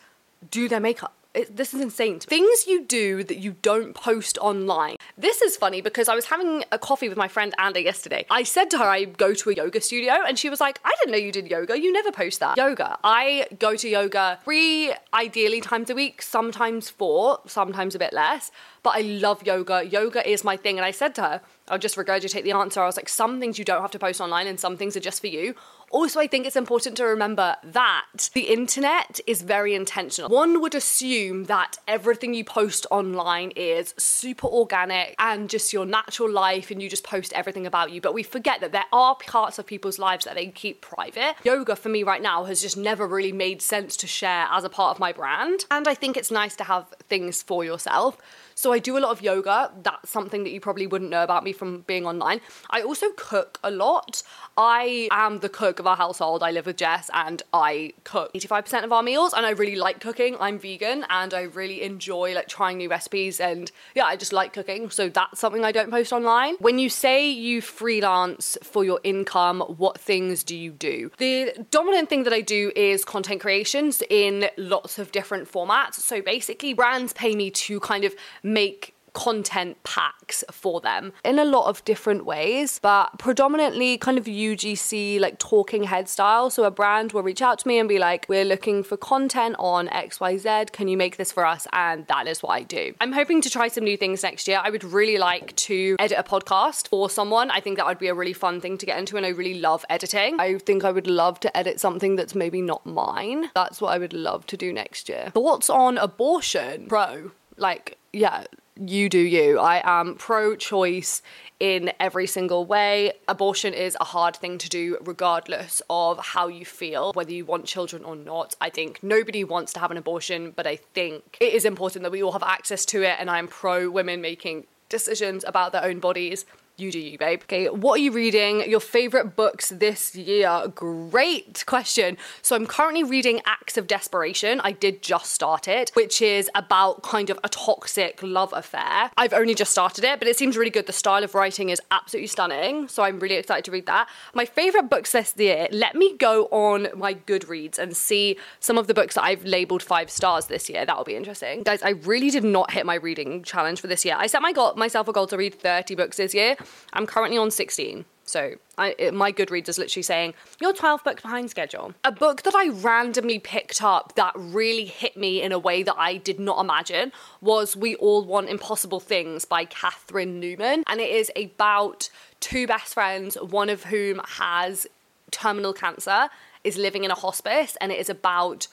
do 0.52 0.70
their 0.70 0.80
makeup? 0.80 1.16
It, 1.34 1.56
this 1.56 1.74
is 1.74 1.82
insane. 1.82 2.20
Things 2.20 2.68
you 2.68 2.84
do 2.84 3.24
that 3.24 3.38
you 3.38 3.56
don't 3.62 3.94
post 3.94 4.38
online. 4.38 4.98
This 5.18 5.42
is 5.42 5.58
funny 5.58 5.82
because 5.82 6.08
I 6.08 6.16
was 6.16 6.26
having 6.26 6.64
a 6.72 6.78
coffee 6.78 7.10
with 7.10 7.18
my 7.18 7.28
friend 7.28 7.54
Anna 7.58 7.80
yesterday. 7.80 8.26
I 8.30 8.44
said 8.44 8.70
to 8.72 8.78
her 8.78 8.86
I 8.86 9.06
go 9.06 9.34
to 9.34 9.50
a 9.50 9.54
yoga 9.54 9.82
studio 9.82 10.14
and 10.28 10.38
she 10.38 10.50
was 10.50 10.62
like, 10.62 10.80
I 10.86 10.92
didn't 11.00 11.12
know 11.12 11.18
you 11.18 11.32
did 11.32 11.48
yoga. 11.50 11.80
You 11.80 11.92
never 11.92 12.12
post 12.12 12.40
that. 12.40 12.58
Yoga. 12.58 12.98
I 13.04 13.48
go 13.60 13.76
to 13.76 13.90
yoga 13.90 14.40
three, 14.44 14.94
ideally 15.14 15.62
times 15.62 15.90
a 15.90 15.96
week, 15.96 16.22
sometimes 16.22 16.90
four, 16.90 17.40
sometimes 17.48 17.96
a 17.96 18.00
bit 18.00 18.14
less. 18.14 18.52
But 18.84 18.96
I 18.98 19.02
love 19.02 19.46
yoga. 19.46 19.86
Yoga 19.86 20.30
is 20.30 20.44
my 20.44 20.58
thing. 20.58 20.78
And 20.78 20.86
I 20.86 20.92
said 20.92 21.16
to 21.16 21.22
her, 21.22 21.42
I'll 21.70 21.80
just 21.80 21.96
regurgitate 21.96 22.44
the 22.44 22.52
answer. 22.52 22.82
I 22.82 22.86
was 22.86 22.98
like, 22.98 23.08
some 23.08 23.40
things 23.40 23.58
you 23.58 23.64
don't 23.64 23.82
have 23.82 23.92
to 23.92 24.00
post 24.00 24.20
online 24.20 24.48
and 24.48 24.60
some 24.60 24.76
things 24.76 24.98
are 24.98 25.00
just 25.00 25.22
for 25.22 25.28
you. 25.28 25.56
Also, 25.90 26.20
I 26.20 26.28
think 26.28 26.46
it's 26.46 26.56
important 26.56 26.98
to 26.98 27.06
remember 27.06 27.56
that 27.64 28.30
the 28.34 28.52
internet 28.52 29.20
is 29.28 29.44
very 29.44 29.76
intentional. 29.76 30.30
One 30.30 30.60
would 30.60 30.74
assume 30.74 31.46
that 31.46 31.78
everything 31.88 32.34
you 32.34 32.44
post 32.44 32.88
online 32.90 33.52
is 33.52 33.94
super 33.98 34.48
organic 34.48 35.16
and 35.20 35.50
just 35.50 35.72
your 35.72 35.86
natural 35.86 36.32
life 36.32 36.72
and 36.72 36.82
you 36.82 36.90
just 36.90 37.04
post 37.04 37.32
everything 37.34 37.68
about 37.68 37.92
you. 37.92 38.02
But 38.02 38.16
we 38.16 38.24
forget 38.24 38.60
that 38.62 38.72
there 38.72 38.86
are 38.92 39.16
parts 39.16 39.60
of 39.60 39.68
people's 39.68 40.00
lives 40.00 40.26
that 40.26 40.34
they 40.34 40.48
keep 40.48 40.82
private. 40.82 41.36
Yoga 41.44 41.76
for 41.76 41.90
me 41.90 42.04
right 42.04 42.24
now 42.24 42.44
has 42.46 42.62
just 42.62 42.76
never 42.76 43.08
really 43.08 43.32
made 43.32 43.62
sense 43.62 43.96
to 43.98 44.08
share 44.08 44.48
as 44.52 44.64
a 44.64 44.70
part 44.70 44.96
of 44.96 45.00
my 45.00 45.14
brand. 45.14 45.66
And 45.70 45.88
I 45.88 45.94
think 45.94 46.18
it's 46.18 46.32
nice 46.32 46.56
to 46.58 46.64
have 46.64 46.88
things 47.08 47.44
for 47.44 47.64
yourself. 47.64 48.18
So 48.56 48.74
I 48.74 48.80
do 48.80 48.98
a 48.98 49.00
lot 49.00 49.12
of 49.12 49.22
yoga. 49.22 49.72
That's 49.82 50.10
something 50.10 50.44
that 50.44 50.52
you 50.52 50.60
probably 50.60 50.88
wouldn't 50.88 51.12
know 51.12 51.24
about 51.24 51.44
me 51.44 51.54
from 51.54 51.82
being 51.82 52.06
online. 52.06 52.42
I 52.70 52.82
also 52.82 53.08
cook 53.16 53.60
a 53.64 53.72
lot. 53.72 54.24
I 54.58 55.08
am 55.12 55.40
the 55.40 55.50
cook 55.50 55.80
of 55.80 55.88
our 55.88 55.96
household. 55.96 56.44
I 56.44 56.52
live 56.52 56.66
with 56.66 56.78
Jess 56.78 57.10
and 57.14 57.42
I 57.54 57.94
cook 58.04 58.34
85% 58.34 58.84
of 58.84 58.92
our 58.92 59.04
meals 59.04 59.34
and 59.34 59.46
I 59.46 59.52
really 59.52 59.76
like 59.76 60.00
cooking. 60.00 60.36
I'm 60.40 60.60
vegan 60.60 61.06
and 61.10 61.34
I 61.34 61.44
really 61.44 61.82
enjoy 61.82 62.34
like 62.34 62.48
trying 62.48 62.78
new 62.78 62.90
recipes 62.90 63.40
and 63.40 63.72
yeah, 63.96 64.06
I 64.06 64.16
just 64.16 64.34
like 64.34 64.54
cooking. 64.54 64.90
So 64.90 65.10
that's 65.10 65.40
something 65.40 65.66
I 65.66 65.72
don't 65.72 65.90
post 65.90 66.14
online. 66.14 66.56
When 66.60 66.80
you 66.80 66.90
say 66.90 67.30
you 67.30 67.62
freelance 67.62 68.58
for 68.62 68.84
your 68.84 69.00
income, 69.04 69.62
what 69.62 70.00
things 70.00 70.44
do 70.44 70.56
you 70.56 70.72
do? 70.72 71.12
The 71.18 71.66
dominant 71.72 72.10
thing 72.10 72.24
that 72.24 72.34
I 72.34 72.42
do 72.42 72.72
is 72.76 73.04
content 73.04 73.42
creations 73.42 74.04
in 74.10 74.50
lots 74.58 75.00
of 75.00 75.12
different 75.12 75.52
formats. 75.52 75.96
So 75.96 76.22
basically 76.22 76.74
brands 76.74 77.14
pay 77.14 77.36
me 77.36 77.50
to 77.52 77.80
kind 77.80 78.04
of 78.04 78.14
make 78.44 78.94
content 79.14 79.82
packs 79.84 80.44
for 80.52 80.82
them 80.82 81.14
in 81.24 81.40
a 81.40 81.46
lot 81.46 81.68
of 81.68 81.84
different 81.86 82.26
ways, 82.26 82.80
but 82.82 83.18
predominantly 83.18 83.98
kind 83.98 84.18
of 84.18 84.26
UGC, 84.26 85.20
like 85.20 85.40
talking 85.40 85.84
head 85.84 86.10
style. 86.10 86.50
So 86.50 86.64
a 86.64 86.72
brand 86.72 87.14
will 87.14 87.24
reach 87.24 87.42
out 87.42 87.60
to 87.60 87.68
me 87.68 87.80
and 87.80 87.88
be 87.88 88.00
like, 88.00 88.26
We're 88.28 88.46
looking 88.46 88.84
for 88.84 88.98
content 88.98 89.56
on 89.60 89.88
XYZ. 89.88 90.72
Can 90.72 90.88
you 90.88 90.98
make 90.98 91.18
this 91.18 91.32
for 91.32 91.46
us? 91.46 91.68
And 91.72 92.06
that 92.08 92.28
is 92.28 92.44
what 92.44 92.50
I 92.50 92.64
do. 92.64 92.94
I'm 93.00 93.14
hoping 93.14 93.42
to 93.42 93.50
try 93.50 93.68
some 93.68 93.84
new 93.84 93.98
things 93.98 94.24
next 94.24 94.48
year. 94.48 94.60
I 94.62 94.70
would 94.70 94.84
really 94.84 95.18
like 95.18 95.56
to 95.56 95.96
edit 96.00 96.18
a 96.18 96.24
podcast 96.24 96.88
for 96.88 97.10
someone. 97.10 97.52
I 97.52 97.60
think 97.60 97.78
that 97.78 97.86
would 97.86 98.00
be 98.00 98.08
a 98.08 98.14
really 98.14 98.34
fun 98.34 98.60
thing 98.60 98.78
to 98.80 98.86
get 98.86 98.98
into, 98.98 99.18
and 99.18 99.26
I 99.26 99.30
really 99.30 99.60
love 99.60 99.86
editing. 99.90 100.40
I 100.40 100.58
think 100.58 100.84
I 100.84 100.92
would 100.92 101.08
love 101.08 101.40
to 101.42 101.56
edit 101.56 101.80
something 101.80 102.16
that's 102.16 102.36
maybe 102.36 102.62
not 102.62 102.86
mine. 102.86 103.52
That's 103.54 103.80
what 103.80 103.94
I 103.94 103.98
would 103.98 104.14
love 104.14 104.48
to 104.48 104.58
do 104.58 104.74
next 104.74 105.10
year. 105.10 105.32
Thoughts 105.34 105.70
on 105.70 105.98
abortion? 105.98 106.88
Pro. 106.88 107.32
Like, 107.58 107.98
yeah, 108.14 108.46
you 108.80 109.10
do 109.10 109.20
you. 109.20 109.60
I 109.60 109.82
am 109.84 110.16
pro 110.16 110.56
choice 110.56 111.22
in 111.60 111.92
every 112.00 112.28
single 112.28 112.66
way. 112.66 113.14
Abortion 113.28 113.74
is 113.74 113.98
a 114.00 114.06
hard 114.06 114.36
thing 114.36 114.58
to 114.60 114.70
do, 114.70 114.98
regardless 115.02 115.82
of 115.90 116.20
how 116.20 116.48
you 116.48 116.66
feel, 116.66 117.12
whether 117.14 117.32
you 117.32 117.46
want 117.46 117.66
children 117.66 118.04
or 118.04 118.16
not. 118.16 118.56
I 118.62 118.70
think 118.70 119.02
nobody 119.04 119.44
wants 119.44 119.74
to 119.74 119.80
have 119.80 119.92
an 119.92 119.98
abortion, 119.98 120.52
but 120.56 120.68
I 120.68 120.76
think 120.76 121.38
it 121.40 121.54
is 121.54 121.66
important 121.66 122.04
that 122.04 122.12
we 122.12 122.24
all 122.24 122.32
have 122.32 122.44
access 122.44 122.86
to 122.88 123.04
it, 123.04 123.18
and 123.20 123.30
I'm 123.30 123.48
pro 123.48 123.90
women 123.90 124.22
making 124.22 124.66
decisions 124.90 125.44
about 125.48 125.72
their 125.72 125.84
own 125.84 126.00
bodies 126.00 126.46
you 126.78 126.92
do 126.92 127.00
you, 127.00 127.20
babe. 127.20 127.42
Okay, 127.44 127.68
what 127.68 128.00
are 128.00 128.02
you 128.02 128.12
reading? 128.12 128.68
Your 128.70 128.80
favorite 128.80 129.36
books 129.36 129.70
this 129.70 130.16
year? 130.16 130.64
Great 130.74 131.64
question. 131.68 132.18
So 132.42 132.56
I'm 132.56 132.66
currently 132.66 133.04
reading 133.04 133.42
Acts 133.46 133.78
of 133.78 133.86
Desperation. 133.86 134.60
I 134.64 134.72
did 134.72 135.04
just 135.04 135.32
start 135.32 135.68
it, 135.68 135.92
which 135.94 136.20
is 136.20 136.50
about 136.56 137.04
kind 137.04 137.30
of 137.30 137.40
a 137.44 137.50
toxic 137.50 138.20
love 138.24 138.52
affair. 138.54 139.12
I've 139.18 139.34
only 139.34 139.54
just 139.54 139.72
started 139.72 140.04
it, 140.04 140.18
but 140.18 140.28
it 140.28 140.36
seems 140.36 140.58
really 140.58 140.72
good. 140.72 140.88
The 140.88 140.94
style 140.94 141.24
of 141.24 141.36
writing 141.36 141.70
is 141.70 141.80
absolutely 141.92 142.28
stunning. 142.28 142.88
So 142.88 143.04
I'm 143.04 143.20
really 143.20 143.36
excited 143.36 143.66
to 143.66 143.72
read 143.72 143.86
that. 143.86 144.10
My 144.34 144.46
favorite 144.46 144.90
books 144.90 145.12
this 145.12 145.36
year, 145.38 145.68
let 145.72 145.94
me 145.94 146.18
go 146.18 146.46
on 146.46 146.88
my 146.96 147.14
Goodreads 147.14 147.78
and 147.78 147.96
see 147.96 148.38
some 148.60 148.80
of 148.80 148.88
the 148.88 148.96
books 148.96 149.14
that 149.14 149.24
I've 149.24 149.46
labeled 149.46 149.84
five 149.84 150.10
stars 150.10 150.48
this 150.48 150.70
year. 150.72 150.86
That'll 150.86 151.04
be 151.04 151.16
interesting. 151.16 151.62
Guys, 151.62 151.84
I 151.84 151.90
really 151.90 152.32
did 152.32 152.44
not 152.44 152.72
hit 152.72 152.88
my 152.88 152.96
reading 152.96 153.44
challenge 153.44 153.80
for 153.80 153.88
this 153.88 154.04
year. 154.04 154.16
I 154.18 154.26
set 154.26 154.42
my 154.42 154.52
goal, 154.54 154.74
myself 154.76 155.08
a 155.08 155.14
goal 155.14 155.28
to 155.28 155.38
read 155.38 155.54
30 155.54 155.94
books 155.94 156.18
this 156.18 156.34
year. 156.34 156.56
I'm 156.94 157.06
currently 157.06 157.38
on 157.38 157.52
16. 157.52 158.06
So 158.26 158.56
I, 158.78 158.96
it, 158.98 159.14
my 159.14 159.32
Goodreads 159.32 159.70
is 159.70 159.78
literally 159.78 160.04
saying, 160.04 160.34
you're 160.62 160.74
12 160.74 161.04
books 161.04 161.22
behind 161.22 161.50
schedule. 161.50 161.94
A 162.04 162.12
book 162.12 162.44
that 162.44 162.56
I 162.56 162.70
randomly 162.70 163.40
picked 163.40 163.84
up 163.84 164.16
that 164.16 164.34
really 164.36 164.86
hit 164.86 165.18
me 165.18 165.42
in 165.42 165.52
a 165.52 165.60
way 165.60 165.84
that 165.84 165.96
I 165.98 166.18
did 166.18 166.40
not 166.40 166.60
imagine 166.60 167.12
was 167.42 167.76
We 167.76 167.96
All 167.96 168.24
Want 168.24 168.50
Impossible 168.50 169.00
Things 169.00 169.46
by 169.46 169.66
Catherine 169.66 170.40
Newman. 170.40 170.84
And 170.88 171.02
it 171.02 171.10
is 171.10 171.32
about 171.36 172.10
two 172.40 172.66
best 172.66 172.94
friends, 172.94 173.36
one 173.36 173.70
of 173.70 173.86
whom 173.86 174.22
has 174.38 174.88
terminal 175.32 175.74
cancer, 175.74 176.30
is 176.64 176.78
living 176.78 177.04
in 177.04 177.12
a 177.12 177.16
hospice, 177.16 177.76
and 177.82 177.92
it 177.92 178.00
is 178.00 178.10
about 178.10 178.68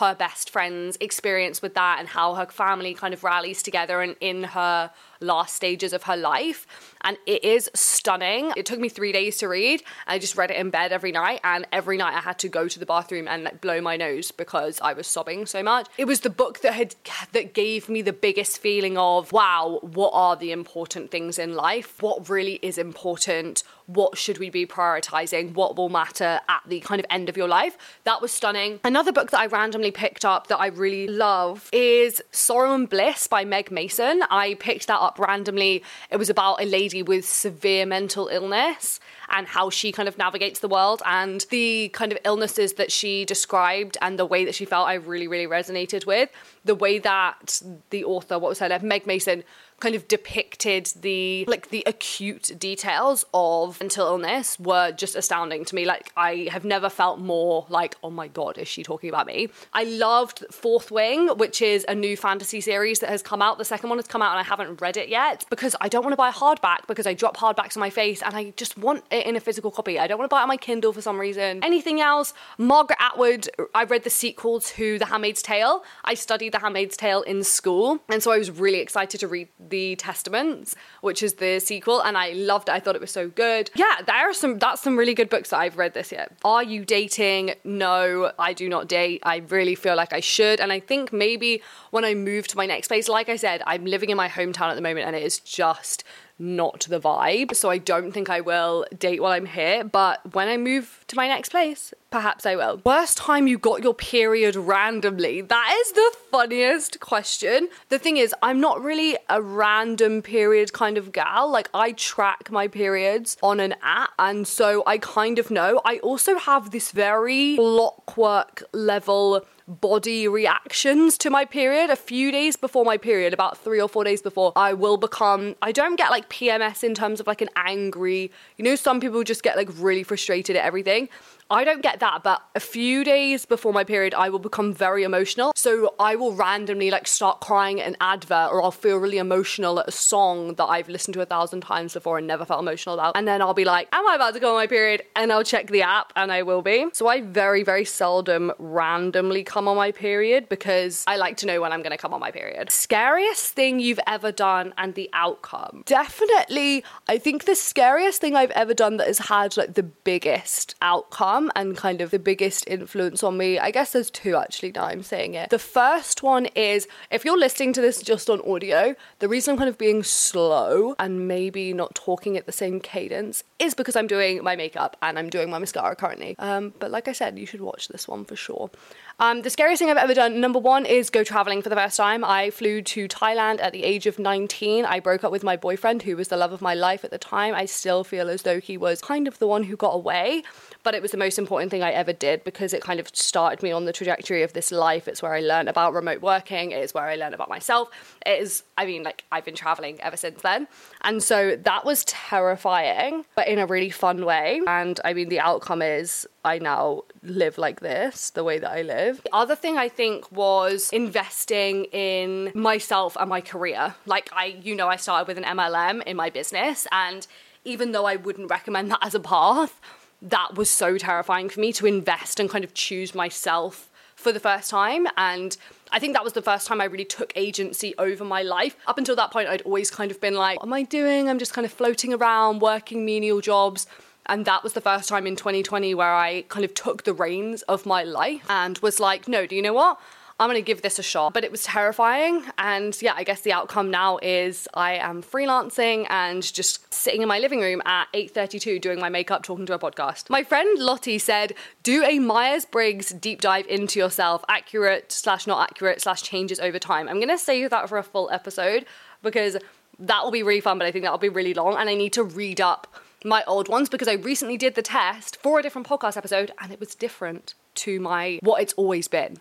her 0.00 0.14
best 0.14 0.50
friend's 0.50 0.96
experience 1.00 1.62
with 1.62 1.74
that 1.74 1.98
and 1.98 2.08
how 2.08 2.34
her 2.34 2.46
family 2.46 2.92
kind 2.92 3.14
of 3.14 3.24
rallies 3.24 3.62
together 3.62 4.02
and 4.02 4.14
in 4.20 4.42
her 4.42 4.90
last 5.20 5.54
stages 5.54 5.92
of 5.92 6.02
her 6.02 6.16
life. 6.16 6.66
And 7.02 7.16
it 7.26 7.42
is 7.44 7.70
stunning. 7.74 8.52
It 8.56 8.66
took 8.66 8.78
me 8.78 8.88
three 8.88 9.12
days 9.12 9.38
to 9.38 9.48
read. 9.48 9.82
I 10.06 10.18
just 10.18 10.36
read 10.36 10.50
it 10.50 10.56
in 10.56 10.70
bed 10.70 10.92
every 10.92 11.12
night, 11.12 11.40
and 11.44 11.66
every 11.72 11.96
night 11.96 12.14
I 12.14 12.20
had 12.20 12.38
to 12.40 12.48
go 12.48 12.68
to 12.68 12.78
the 12.78 12.86
bathroom 12.86 13.26
and 13.28 13.44
like, 13.44 13.60
blow 13.60 13.80
my 13.80 13.96
nose 13.96 14.30
because 14.32 14.78
I 14.82 14.92
was 14.92 15.06
sobbing 15.06 15.46
so 15.46 15.62
much. 15.62 15.86
It 15.96 16.06
was 16.06 16.20
the 16.20 16.30
book 16.30 16.60
that 16.60 16.74
had 16.74 16.96
that 17.32 17.54
gave 17.54 17.88
me 17.88 18.02
the 18.02 18.12
biggest 18.12 18.58
feeling 18.58 18.98
of 18.98 19.32
wow, 19.32 19.78
what 19.82 20.10
are 20.12 20.36
the 20.36 20.52
important 20.52 21.10
things 21.10 21.38
in 21.38 21.54
life? 21.54 22.02
What 22.02 22.28
really 22.28 22.58
is 22.62 22.76
important? 22.76 23.62
What 23.86 24.18
should 24.18 24.38
we 24.38 24.50
be 24.50 24.66
prioritizing? 24.66 25.54
What 25.54 25.76
will 25.76 25.88
matter 25.88 26.40
at 26.48 26.62
the 26.66 26.80
kind 26.80 26.98
of 26.98 27.06
end 27.08 27.28
of 27.28 27.36
your 27.36 27.48
life? 27.48 27.76
That 28.04 28.20
was 28.20 28.32
stunning. 28.32 28.80
Another 28.84 29.12
book 29.12 29.30
that 29.30 29.40
I 29.40 29.46
randomly 29.46 29.90
picked 29.90 30.24
up 30.24 30.48
that 30.48 30.58
I 30.58 30.68
really 30.68 31.06
love 31.06 31.68
is 31.72 32.20
Sorrow 32.32 32.74
and 32.74 32.88
Bliss 32.88 33.26
by 33.26 33.44
Meg 33.44 33.70
Mason. 33.70 34.22
I 34.30 34.54
picked 34.54 34.88
that 34.88 34.98
up 34.98 35.18
randomly. 35.18 35.84
It 36.10 36.16
was 36.16 36.30
about 36.30 36.60
a 36.60 36.64
lady 36.64 37.02
with 37.02 37.28
severe 37.28 37.86
mental 37.86 38.28
illness 38.28 38.98
and 39.28 39.46
how 39.46 39.70
she 39.70 39.92
kind 39.92 40.08
of 40.08 40.18
navigates 40.18 40.60
the 40.60 40.68
world 40.68 41.02
and 41.04 41.44
the 41.50 41.88
kind 41.90 42.12
of 42.12 42.18
illnesses 42.24 42.74
that 42.74 42.92
she 42.92 43.24
described 43.24 43.96
and 44.00 44.18
the 44.18 44.26
way 44.26 44.44
that 44.44 44.54
she 44.54 44.64
felt 44.64 44.88
I 44.88 44.94
really 44.94 45.28
really 45.28 45.46
resonated 45.46 46.06
with 46.06 46.30
the 46.64 46.74
way 46.74 46.98
that 46.98 47.62
the 47.90 48.04
author 48.04 48.38
what 48.38 48.48
was 48.48 48.58
her 48.58 48.68
name 48.68 48.86
Meg 48.86 49.06
Mason 49.06 49.44
kind 49.80 49.94
of 49.94 50.08
depicted 50.08 50.86
the 51.00 51.44
like 51.48 51.68
the 51.70 51.82
acute 51.86 52.52
details 52.58 53.24
of 53.34 53.78
mental 53.80 54.06
illness 54.06 54.58
were 54.58 54.92
just 54.92 55.14
astounding 55.14 55.64
to 55.66 55.74
me. 55.74 55.84
Like 55.84 56.10
I 56.16 56.48
have 56.50 56.64
never 56.64 56.88
felt 56.88 57.18
more 57.18 57.66
like 57.68 57.96
oh 58.02 58.10
my 58.10 58.28
god 58.28 58.58
is 58.58 58.68
she 58.68 58.82
talking 58.82 59.08
about 59.08 59.26
me? 59.26 59.48
I 59.72 59.84
loved 59.84 60.44
Fourth 60.50 60.90
Wing 60.90 61.28
which 61.36 61.60
is 61.60 61.84
a 61.88 61.94
new 61.94 62.16
fantasy 62.16 62.60
series 62.60 63.00
that 63.00 63.10
has 63.10 63.22
come 63.22 63.42
out. 63.42 63.58
The 63.58 63.64
second 63.64 63.90
one 63.90 63.98
has 63.98 64.06
come 64.06 64.22
out 64.22 64.30
and 64.30 64.40
I 64.40 64.44
haven't 64.44 64.80
read 64.80 64.96
it 64.96 65.08
yet 65.08 65.44
because 65.50 65.76
I 65.80 65.88
don't 65.88 66.02
want 66.02 66.12
to 66.12 66.16
buy 66.16 66.30
a 66.30 66.32
hardback 66.32 66.86
because 66.86 67.06
I 67.06 67.14
drop 67.14 67.36
hardbacks 67.36 67.76
on 67.76 67.80
my 67.80 67.90
face 67.90 68.22
and 68.22 68.34
I 68.34 68.54
just 68.56 68.78
want 68.78 69.04
it 69.10 69.26
in 69.26 69.36
a 69.36 69.40
physical 69.40 69.70
copy. 69.70 69.98
I 69.98 70.06
don't 70.06 70.18
want 70.18 70.30
to 70.30 70.34
buy 70.34 70.40
it 70.40 70.42
on 70.42 70.48
my 70.48 70.56
Kindle 70.56 70.92
for 70.92 71.02
some 71.02 71.18
reason. 71.18 71.62
Anything 71.62 72.00
else? 72.00 72.32
Margaret 72.56 72.98
Atwood 73.00 73.48
I 73.74 73.84
read 73.84 74.04
the 74.04 74.10
sequel 74.10 74.60
to 74.60 74.98
The 74.98 75.06
Handmaid's 75.06 75.42
Tale. 75.42 75.84
I 76.04 76.14
studied 76.14 76.52
The 76.52 76.60
Handmaid's 76.60 76.96
Tale 76.96 77.22
in 77.22 77.44
school 77.44 78.00
and 78.08 78.22
so 78.22 78.32
I 78.32 78.38
was 78.38 78.50
really 78.50 78.78
excited 78.78 79.20
to 79.20 79.28
read 79.28 79.48
the 79.70 79.96
Testaments, 79.96 80.74
which 81.00 81.22
is 81.22 81.34
the 81.34 81.60
sequel, 81.60 82.00
and 82.00 82.16
I 82.16 82.32
loved 82.32 82.68
it. 82.68 82.72
I 82.72 82.80
thought 82.80 82.94
it 82.94 83.00
was 83.00 83.10
so 83.10 83.28
good. 83.28 83.70
Yeah, 83.74 83.96
there 84.06 84.16
are 84.16 84.32
some 84.32 84.58
that's 84.58 84.82
some 84.82 84.96
really 84.96 85.14
good 85.14 85.28
books 85.28 85.50
that 85.50 85.58
I've 85.58 85.76
read 85.76 85.94
this 85.94 86.12
year. 86.12 86.28
Are 86.44 86.62
you 86.62 86.84
dating? 86.84 87.54
No, 87.64 88.32
I 88.38 88.52
do 88.52 88.68
not 88.68 88.88
date. 88.88 89.22
I 89.24 89.36
really 89.48 89.74
feel 89.74 89.96
like 89.96 90.12
I 90.12 90.20
should, 90.20 90.60
and 90.60 90.72
I 90.72 90.80
think 90.80 91.12
maybe 91.12 91.62
when 91.90 92.04
I 92.04 92.14
move 92.14 92.46
to 92.48 92.56
my 92.56 92.66
next 92.66 92.88
place, 92.88 93.08
like 93.08 93.28
I 93.28 93.36
said, 93.36 93.62
I'm 93.66 93.84
living 93.84 94.10
in 94.10 94.16
my 94.16 94.28
hometown 94.28 94.68
at 94.68 94.74
the 94.74 94.82
moment, 94.82 95.06
and 95.06 95.16
it 95.16 95.22
is 95.22 95.38
just 95.38 96.04
not 96.38 96.86
the 96.88 97.00
vibe. 97.00 97.54
So 97.54 97.70
I 97.70 97.78
don't 97.78 98.12
think 98.12 98.28
I 98.28 98.40
will 98.40 98.86
date 98.98 99.20
while 99.20 99.32
I'm 99.32 99.46
here. 99.46 99.84
But 99.84 100.34
when 100.34 100.48
I 100.48 100.56
move 100.56 101.04
to 101.08 101.16
my 101.16 101.28
next 101.28 101.50
place, 101.50 101.94
perhaps 102.10 102.46
I 102.46 102.56
will. 102.56 102.80
Worst 102.84 103.18
time 103.18 103.46
you 103.46 103.58
got 103.58 103.82
your 103.82 103.94
period 103.94 104.56
randomly? 104.56 105.40
That 105.40 105.76
is 105.80 105.92
the 105.92 106.12
funniest 106.30 107.00
question. 107.00 107.68
The 107.88 107.98
thing 107.98 108.16
is, 108.16 108.34
I'm 108.42 108.60
not 108.60 108.82
really 108.82 109.16
a 109.28 109.40
random 109.40 110.22
period 110.22 110.72
kind 110.72 110.98
of 110.98 111.12
gal. 111.12 111.50
Like, 111.50 111.70
I 111.72 111.92
track 111.92 112.50
my 112.50 112.68
periods 112.68 113.36
on 113.42 113.60
an 113.60 113.74
app. 113.82 114.10
And 114.18 114.46
so 114.46 114.82
I 114.86 114.98
kind 114.98 115.38
of 115.38 115.50
know. 115.50 115.80
I 115.84 115.98
also 115.98 116.38
have 116.38 116.70
this 116.70 116.90
very 116.90 117.56
clockwork 117.56 118.62
level 118.72 119.46
body 119.68 120.28
reactions 120.28 121.18
to 121.18 121.30
my 121.30 121.44
period. 121.44 121.90
A 121.90 121.96
few 121.96 122.30
days 122.30 122.56
before 122.56 122.84
my 122.84 122.96
period, 122.96 123.32
about 123.32 123.58
three 123.58 123.80
or 123.80 123.88
four 123.88 124.04
days 124.04 124.22
before, 124.22 124.52
I 124.54 124.72
will 124.74 124.96
become, 124.96 125.56
I 125.60 125.72
don't 125.72 125.96
get 125.96 126.10
like 126.10 126.28
PMS 126.28 126.84
in 126.84 126.94
terms 126.94 127.20
of 127.20 127.26
like 127.26 127.40
an 127.40 127.48
angry, 127.56 128.30
you 128.56 128.64
know, 128.64 128.76
some 128.76 129.00
people 129.00 129.22
just 129.24 129.42
get 129.42 129.56
like 129.56 129.68
really 129.76 130.02
frustrated 130.02 130.56
at 130.56 130.64
everything. 130.64 131.08
I 131.48 131.62
don't 131.62 131.82
get 131.82 132.00
that, 132.00 132.24
but 132.24 132.42
a 132.56 132.60
few 132.60 133.04
days 133.04 133.46
before 133.46 133.72
my 133.72 133.84
period, 133.84 134.14
I 134.14 134.30
will 134.30 134.40
become 134.40 134.74
very 134.74 135.04
emotional. 135.04 135.52
So 135.54 135.94
I 135.98 136.16
will 136.16 136.32
randomly 136.32 136.90
like 136.90 137.06
start 137.06 137.40
crying 137.40 137.80
at 137.80 137.86
an 137.86 137.96
advert, 138.00 138.50
or 138.52 138.62
I'll 138.62 138.72
feel 138.72 138.96
really 138.96 139.18
emotional 139.18 139.78
at 139.78 139.86
a 139.86 139.92
song 139.92 140.54
that 140.54 140.64
I've 140.64 140.88
listened 140.88 141.14
to 141.14 141.20
a 141.20 141.26
thousand 141.26 141.60
times 141.60 141.94
before 141.94 142.18
and 142.18 142.26
never 142.26 142.44
felt 142.44 142.60
emotional 142.60 142.96
about. 142.96 143.16
And 143.16 143.28
then 143.28 143.40
I'll 143.40 143.54
be 143.54 143.64
like, 143.64 143.88
Am 143.92 144.08
I 144.08 144.16
about 144.16 144.34
to 144.34 144.40
go 144.40 144.50
on 144.50 144.54
my 144.56 144.66
period? 144.66 145.02
And 145.14 145.32
I'll 145.32 145.44
check 145.44 145.68
the 145.68 145.82
app, 145.82 146.12
and 146.16 146.32
I 146.32 146.42
will 146.42 146.62
be. 146.62 146.86
So 146.92 147.06
I 147.06 147.20
very, 147.20 147.62
very 147.62 147.84
seldom 147.84 148.52
randomly 148.58 149.44
come 149.44 149.68
on 149.68 149.76
my 149.76 149.92
period 149.92 150.48
because 150.48 151.04
I 151.06 151.16
like 151.16 151.36
to 151.38 151.46
know 151.46 151.60
when 151.60 151.72
I'm 151.72 151.82
gonna 151.82 151.96
come 151.96 152.12
on 152.12 152.18
my 152.18 152.32
period. 152.32 152.72
Scariest 152.72 153.54
thing 153.54 153.78
you've 153.78 154.00
ever 154.06 154.32
done 154.32 154.74
and 154.78 154.94
the 154.94 155.08
outcome? 155.12 155.84
Definitely, 155.86 156.82
I 157.08 157.18
think 157.18 157.44
the 157.44 157.54
scariest 157.54 158.20
thing 158.20 158.34
I've 158.34 158.50
ever 158.50 158.74
done 158.74 158.96
that 158.96 159.06
has 159.06 159.20
had 159.20 159.56
like 159.56 159.74
the 159.74 159.84
biggest 159.84 160.74
outcome 160.82 161.35
and 161.54 161.76
kind 161.76 162.00
of 162.00 162.10
the 162.10 162.18
biggest 162.18 162.66
influence 162.66 163.22
on 163.22 163.36
me. 163.36 163.58
I 163.58 163.70
guess 163.70 163.92
there's 163.92 164.10
two 164.10 164.36
actually 164.36 164.72
now 164.72 164.84
I'm 164.84 165.02
saying 165.02 165.34
it. 165.34 165.50
The 165.50 165.58
first 165.58 166.22
one 166.22 166.46
is 166.46 166.86
if 167.10 167.24
you're 167.24 167.38
listening 167.38 167.72
to 167.74 167.80
this 167.80 168.02
just 168.02 168.28
on 168.28 168.40
audio, 168.48 168.94
the 169.18 169.28
reason 169.28 169.52
I'm 169.52 169.58
kind 169.58 169.68
of 169.68 169.78
being 169.78 170.02
slow 170.02 170.94
and 170.98 171.28
maybe 171.28 171.72
not 171.72 171.94
talking 171.94 172.36
at 172.36 172.46
the 172.46 172.52
same 172.52 172.80
cadence 172.80 173.44
is 173.58 173.74
because 173.74 173.96
I'm 173.96 174.06
doing 174.06 174.42
my 174.42 174.56
makeup 174.56 174.96
and 175.02 175.18
I'm 175.18 175.30
doing 175.30 175.50
my 175.50 175.58
mascara 175.58 175.96
currently. 175.96 176.36
Um, 176.38 176.74
but 176.78 176.90
like 176.90 177.08
I 177.08 177.12
said, 177.12 177.38
you 177.38 177.46
should 177.46 177.60
watch 177.60 177.88
this 177.88 178.08
one 178.08 178.24
for 178.24 178.36
sure. 178.36 178.70
Um, 179.18 179.40
the 179.40 179.48
scariest 179.48 179.78
thing 179.78 179.88
I've 179.88 179.96
ever 179.96 180.12
done, 180.12 180.42
number 180.42 180.58
one, 180.58 180.84
is 180.84 181.08
go 181.08 181.24
traveling 181.24 181.62
for 181.62 181.70
the 181.70 181.74
first 181.74 181.96
time. 181.96 182.22
I 182.22 182.50
flew 182.50 182.82
to 182.82 183.08
Thailand 183.08 183.62
at 183.62 183.72
the 183.72 183.82
age 183.82 184.06
of 184.06 184.18
19. 184.18 184.84
I 184.84 185.00
broke 185.00 185.24
up 185.24 185.32
with 185.32 185.42
my 185.42 185.56
boyfriend, 185.56 186.02
who 186.02 186.16
was 186.16 186.28
the 186.28 186.36
love 186.36 186.52
of 186.52 186.60
my 186.60 186.74
life 186.74 187.02
at 187.02 187.10
the 187.10 187.16
time. 187.16 187.54
I 187.54 187.64
still 187.64 188.04
feel 188.04 188.28
as 188.28 188.42
though 188.42 188.60
he 188.60 188.76
was 188.76 189.00
kind 189.00 189.26
of 189.26 189.38
the 189.38 189.46
one 189.46 189.62
who 189.62 189.76
got 189.76 189.94
away 189.94 190.42
but 190.86 190.94
it 190.94 191.02
was 191.02 191.10
the 191.10 191.16
most 191.16 191.36
important 191.36 191.72
thing 191.72 191.82
I 191.82 191.90
ever 191.90 192.12
did 192.12 192.44
because 192.44 192.72
it 192.72 192.80
kind 192.80 193.00
of 193.00 193.08
started 193.12 193.60
me 193.60 193.72
on 193.72 193.86
the 193.86 193.92
trajectory 193.92 194.44
of 194.44 194.52
this 194.52 194.70
life. 194.70 195.08
It's 195.08 195.20
where 195.20 195.34
I 195.34 195.40
learned 195.40 195.68
about 195.68 195.92
remote 195.94 196.22
working, 196.22 196.70
it 196.70 196.80
is 196.80 196.94
where 196.94 197.02
I 197.02 197.16
learned 197.16 197.34
about 197.34 197.48
myself. 197.48 197.88
It 198.24 198.40
is, 198.40 198.62
I 198.78 198.86
mean, 198.86 199.02
like, 199.02 199.24
I've 199.32 199.44
been 199.44 199.56
traveling 199.56 200.00
ever 200.00 200.16
since 200.16 200.42
then. 200.42 200.68
And 201.06 201.22
so 201.22 201.56
that 201.62 201.84
was 201.84 202.04
terrifying, 202.04 203.24
but 203.36 203.46
in 203.46 203.60
a 203.60 203.66
really 203.66 203.90
fun 203.90 204.24
way. 204.24 204.60
And 204.66 204.98
I 205.04 205.14
mean, 205.14 205.28
the 205.28 205.38
outcome 205.38 205.80
is 205.80 206.26
I 206.44 206.58
now 206.58 207.04
live 207.22 207.58
like 207.58 207.78
this, 207.78 208.30
the 208.30 208.42
way 208.42 208.58
that 208.58 208.70
I 208.70 208.82
live. 208.82 209.22
The 209.22 209.32
other 209.32 209.54
thing 209.54 209.78
I 209.78 209.88
think 209.88 210.30
was 210.32 210.90
investing 210.92 211.84
in 211.86 212.50
myself 212.54 213.16
and 213.20 213.30
my 213.30 213.40
career. 213.40 213.94
Like, 214.04 214.30
I, 214.32 214.56
you 214.60 214.74
know, 214.74 214.88
I 214.88 214.96
started 214.96 215.28
with 215.28 215.38
an 215.38 215.44
MLM 215.44 216.02
in 216.02 216.16
my 216.16 216.28
business, 216.28 216.88
and 216.90 217.24
even 217.64 217.92
though 217.92 218.04
I 218.04 218.16
wouldn't 218.16 218.50
recommend 218.50 218.90
that 218.90 218.98
as 219.00 219.14
a 219.14 219.20
path, 219.20 219.80
that 220.20 220.56
was 220.56 220.68
so 220.68 220.98
terrifying 220.98 221.48
for 221.48 221.60
me 221.60 221.72
to 221.74 221.86
invest 221.86 222.40
and 222.40 222.50
kind 222.50 222.64
of 222.64 222.74
choose 222.74 223.14
myself 223.14 223.90
for 224.26 224.32
the 224.32 224.40
first 224.40 224.68
time. 224.68 225.06
And 225.16 225.56
I 225.92 226.00
think 226.00 226.14
that 226.14 226.24
was 226.24 226.32
the 226.32 226.42
first 226.42 226.66
time 226.66 226.80
I 226.80 226.86
really 226.86 227.04
took 227.04 227.32
agency 227.36 227.94
over 227.96 228.24
my 228.24 228.42
life. 228.42 228.76
Up 228.88 228.98
until 228.98 229.14
that 229.14 229.30
point, 229.30 229.48
I'd 229.48 229.62
always 229.62 229.88
kind 229.88 230.10
of 230.10 230.20
been 230.20 230.34
like, 230.34 230.58
what 230.58 230.66
am 230.66 230.72
I 230.72 230.82
doing? 230.82 231.28
I'm 231.28 231.38
just 231.38 231.52
kind 231.52 231.64
of 231.64 231.72
floating 231.72 232.12
around, 232.12 232.60
working 232.60 233.04
menial 233.04 233.40
jobs. 233.40 233.86
And 234.26 234.44
that 234.44 234.64
was 234.64 234.72
the 234.72 234.80
first 234.80 235.08
time 235.08 235.28
in 235.28 235.36
2020 235.36 235.94
where 235.94 236.12
I 236.12 236.42
kind 236.48 236.64
of 236.64 236.74
took 236.74 237.04
the 237.04 237.14
reins 237.14 237.62
of 237.62 237.86
my 237.86 238.02
life 238.02 238.44
and 238.50 238.76
was 238.78 238.98
like, 238.98 239.28
no, 239.28 239.46
do 239.46 239.54
you 239.54 239.62
know 239.62 239.74
what? 239.74 240.00
I'm 240.38 240.48
going 240.50 240.62
to 240.62 240.66
give 240.66 240.82
this 240.82 240.98
a 240.98 241.02
shot. 241.02 241.32
But 241.32 241.44
it 241.44 241.50
was 241.50 241.62
terrifying. 241.62 242.44
And 242.58 243.00
yeah, 243.00 243.14
I 243.16 243.24
guess 243.24 243.40
the 243.40 243.52
outcome 243.52 243.90
now 243.90 244.18
is 244.22 244.68
I 244.74 244.94
am 244.94 245.22
freelancing 245.22 246.06
and 246.10 246.42
just 246.42 246.92
sitting 246.92 247.22
in 247.22 247.28
my 247.28 247.38
living 247.38 247.60
room 247.60 247.80
at 247.86 248.12
8.32 248.12 248.80
doing 248.80 249.00
my 249.00 249.08
makeup, 249.08 249.42
talking 249.42 249.64
to 249.66 249.72
a 249.72 249.78
podcast. 249.78 250.28
My 250.28 250.42
friend 250.42 250.78
Lottie 250.78 251.18
said, 251.18 251.54
do 251.82 252.04
a 252.04 252.18
Myers-Briggs 252.18 253.10
deep 253.10 253.40
dive 253.40 253.66
into 253.66 253.98
yourself, 253.98 254.44
accurate 254.48 255.10
slash 255.10 255.46
not 255.46 255.70
accurate 255.70 256.02
slash 256.02 256.22
changes 256.22 256.60
over 256.60 256.78
time. 256.78 257.08
I'm 257.08 257.16
going 257.16 257.28
to 257.28 257.38
save 257.38 257.70
that 257.70 257.88
for 257.88 257.96
a 257.96 258.02
full 258.02 258.28
episode 258.30 258.84
because 259.22 259.56
that 259.98 260.22
will 260.22 260.30
be 260.30 260.42
really 260.42 260.60
fun, 260.60 260.78
but 260.78 260.86
I 260.86 260.92
think 260.92 261.04
that'll 261.04 261.18
be 261.18 261.30
really 261.30 261.54
long. 261.54 261.76
And 261.76 261.88
I 261.88 261.94
need 261.94 262.12
to 262.12 262.22
read 262.22 262.60
up 262.60 262.86
my 263.24 263.42
old 263.46 263.68
ones 263.68 263.88
because 263.88 264.08
I 264.08 264.12
recently 264.12 264.58
did 264.58 264.74
the 264.74 264.82
test 264.82 265.36
for 265.38 265.58
a 265.58 265.62
different 265.62 265.88
podcast 265.88 266.18
episode 266.18 266.52
and 266.60 266.70
it 266.70 266.78
was 266.78 266.94
different 266.94 267.54
to 267.76 267.98
my 268.00 268.38
what 268.42 268.60
it's 268.60 268.74
always 268.74 269.08
been. 269.08 269.38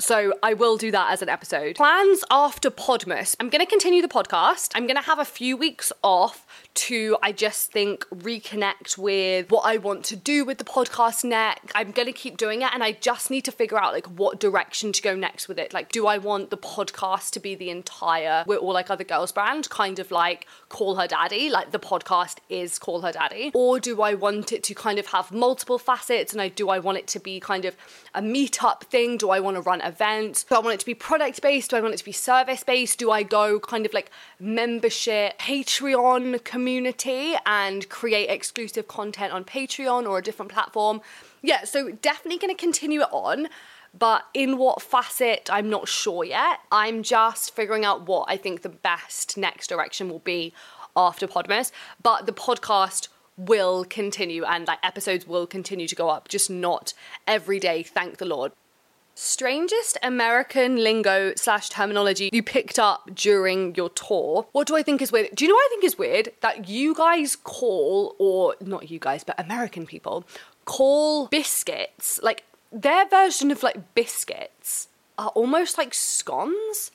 So 0.00 0.32
I 0.42 0.54
will 0.54 0.76
do 0.76 0.90
that 0.90 1.12
as 1.12 1.22
an 1.22 1.28
episode. 1.28 1.76
Plans 1.76 2.24
after 2.30 2.70
Podmas. 2.70 3.36
I'm 3.38 3.50
going 3.50 3.60
to 3.60 3.66
continue 3.66 4.00
the 4.00 4.08
podcast. 4.08 4.72
I'm 4.74 4.86
going 4.86 4.96
to 4.96 5.02
have 5.02 5.18
a 5.18 5.24
few 5.24 5.56
weeks 5.56 5.92
off 6.02 6.46
to, 6.74 7.16
I 7.22 7.32
just 7.32 7.72
think, 7.72 8.06
reconnect 8.08 8.96
with 8.96 9.50
what 9.50 9.62
I 9.62 9.76
want 9.76 10.04
to 10.06 10.16
do 10.16 10.44
with 10.44 10.58
the 10.58 10.64
podcast 10.64 11.24
next. 11.24 11.72
I'm 11.74 11.90
going 11.90 12.06
to 12.06 12.12
keep 12.12 12.36
doing 12.36 12.62
it 12.62 12.70
and 12.72 12.82
I 12.82 12.92
just 12.92 13.30
need 13.30 13.44
to 13.46 13.52
figure 13.52 13.78
out 13.78 13.92
like 13.92 14.06
what 14.06 14.40
direction 14.40 14.92
to 14.92 15.02
go 15.02 15.14
next 15.14 15.48
with 15.48 15.58
it. 15.58 15.74
Like, 15.74 15.90
do 15.90 16.06
I 16.06 16.18
want 16.18 16.50
the 16.50 16.56
podcast 16.56 17.30
to 17.32 17.40
be 17.40 17.54
the 17.54 17.70
entire 17.70 18.44
We're 18.46 18.58
All 18.58 18.72
Like 18.72 18.90
Other 18.90 19.04
Girls 19.04 19.32
brand, 19.32 19.68
kind 19.70 19.98
of 19.98 20.10
like 20.10 20.46
Call 20.68 20.94
Her 20.94 21.06
Daddy, 21.06 21.50
like 21.50 21.72
the 21.72 21.78
podcast 21.78 22.38
is 22.48 22.78
Call 22.78 23.00
Her 23.00 23.12
Daddy? 23.12 23.50
Or 23.54 23.80
do 23.80 24.02
I 24.02 24.14
want 24.14 24.52
it 24.52 24.62
to 24.64 24.74
kind 24.74 24.98
of 24.98 25.06
have 25.06 25.32
multiple 25.32 25.78
facets 25.78 26.32
and 26.32 26.40
I 26.40 26.48
do 26.48 26.68
I 26.68 26.78
want 26.78 26.98
it 26.98 27.06
to 27.08 27.20
be 27.20 27.40
kind 27.40 27.64
of 27.64 27.76
a 28.14 28.22
meetup 28.22 28.84
thing? 28.84 29.16
Do 29.16 29.30
I 29.30 29.40
want 29.40 29.56
to 29.56 29.60
run 29.60 29.80
events? 29.80 30.44
Do 30.44 30.54
I 30.54 30.60
want 30.60 30.74
it 30.74 30.80
to 30.80 30.86
be 30.86 30.94
product 30.94 31.42
based? 31.42 31.70
Do 31.70 31.76
I 31.76 31.80
want 31.80 31.94
it 31.94 31.98
to 31.98 32.04
be 32.04 32.12
service 32.12 32.62
based? 32.62 32.98
Do 32.98 33.10
I 33.10 33.22
go 33.22 33.58
kind 33.58 33.86
of 33.86 33.92
like 33.92 34.10
membership, 34.38 35.38
Patreon 35.38 36.42
community 36.44 36.59
and 37.46 37.88
create 37.88 38.28
exclusive 38.28 38.88
content 38.88 39.32
on 39.32 39.44
Patreon 39.44 40.08
or 40.08 40.18
a 40.18 40.22
different 40.22 40.50
platform? 40.50 41.00
Yeah, 41.42 41.64
so 41.64 41.90
definitely 41.90 42.38
going 42.38 42.54
to 42.54 42.60
continue 42.60 43.02
it 43.02 43.08
on 43.12 43.48
but 43.98 44.26
in 44.34 44.58
what 44.58 44.82
facet, 44.82 45.48
I'm 45.52 45.68
not 45.68 45.88
sure 45.88 46.24
yet. 46.24 46.60
I'm 46.70 47.02
just 47.02 47.54
figuring 47.54 47.84
out 47.84 48.06
what 48.06 48.26
I 48.28 48.36
think 48.36 48.62
the 48.62 48.68
best 48.68 49.36
next 49.36 49.66
direction 49.66 50.08
will 50.08 50.20
be 50.20 50.52
after 50.96 51.26
Podmas. 51.26 51.72
But 52.02 52.26
the 52.26 52.32
podcast 52.32 53.08
will 53.36 53.84
continue 53.84 54.44
and 54.44 54.66
like 54.66 54.78
episodes 54.82 55.26
will 55.26 55.46
continue 55.46 55.88
to 55.88 55.96
go 55.96 56.08
up, 56.08 56.28
just 56.28 56.50
not 56.50 56.92
every 57.26 57.58
day, 57.58 57.82
thank 57.82 58.18
the 58.18 58.26
Lord. 58.26 58.52
Strangest 59.22 59.98
American 60.02 60.82
lingo 60.82 61.34
slash 61.36 61.68
terminology 61.68 62.30
you 62.32 62.42
picked 62.42 62.78
up 62.78 63.14
during 63.14 63.74
your 63.74 63.90
tour. 63.90 64.46
What 64.52 64.66
do 64.66 64.74
I 64.74 64.82
think 64.82 65.02
is 65.02 65.12
weird? 65.12 65.28
Do 65.34 65.44
you 65.44 65.50
know 65.50 65.56
what 65.56 65.66
I 65.66 65.68
think 65.68 65.84
is 65.84 65.98
weird? 65.98 66.32
That 66.40 66.70
you 66.70 66.94
guys 66.94 67.36
call, 67.36 68.16
or 68.18 68.56
not 68.62 68.90
you 68.90 68.98
guys, 68.98 69.22
but 69.22 69.38
American 69.38 69.84
people 69.84 70.24
call 70.64 71.26
biscuits 71.26 72.18
like 72.22 72.44
their 72.72 73.06
version 73.10 73.50
of 73.50 73.62
like 73.62 73.94
biscuits 73.94 74.88
are 75.18 75.28
almost 75.34 75.76
like 75.76 75.92
scones, 75.92 76.90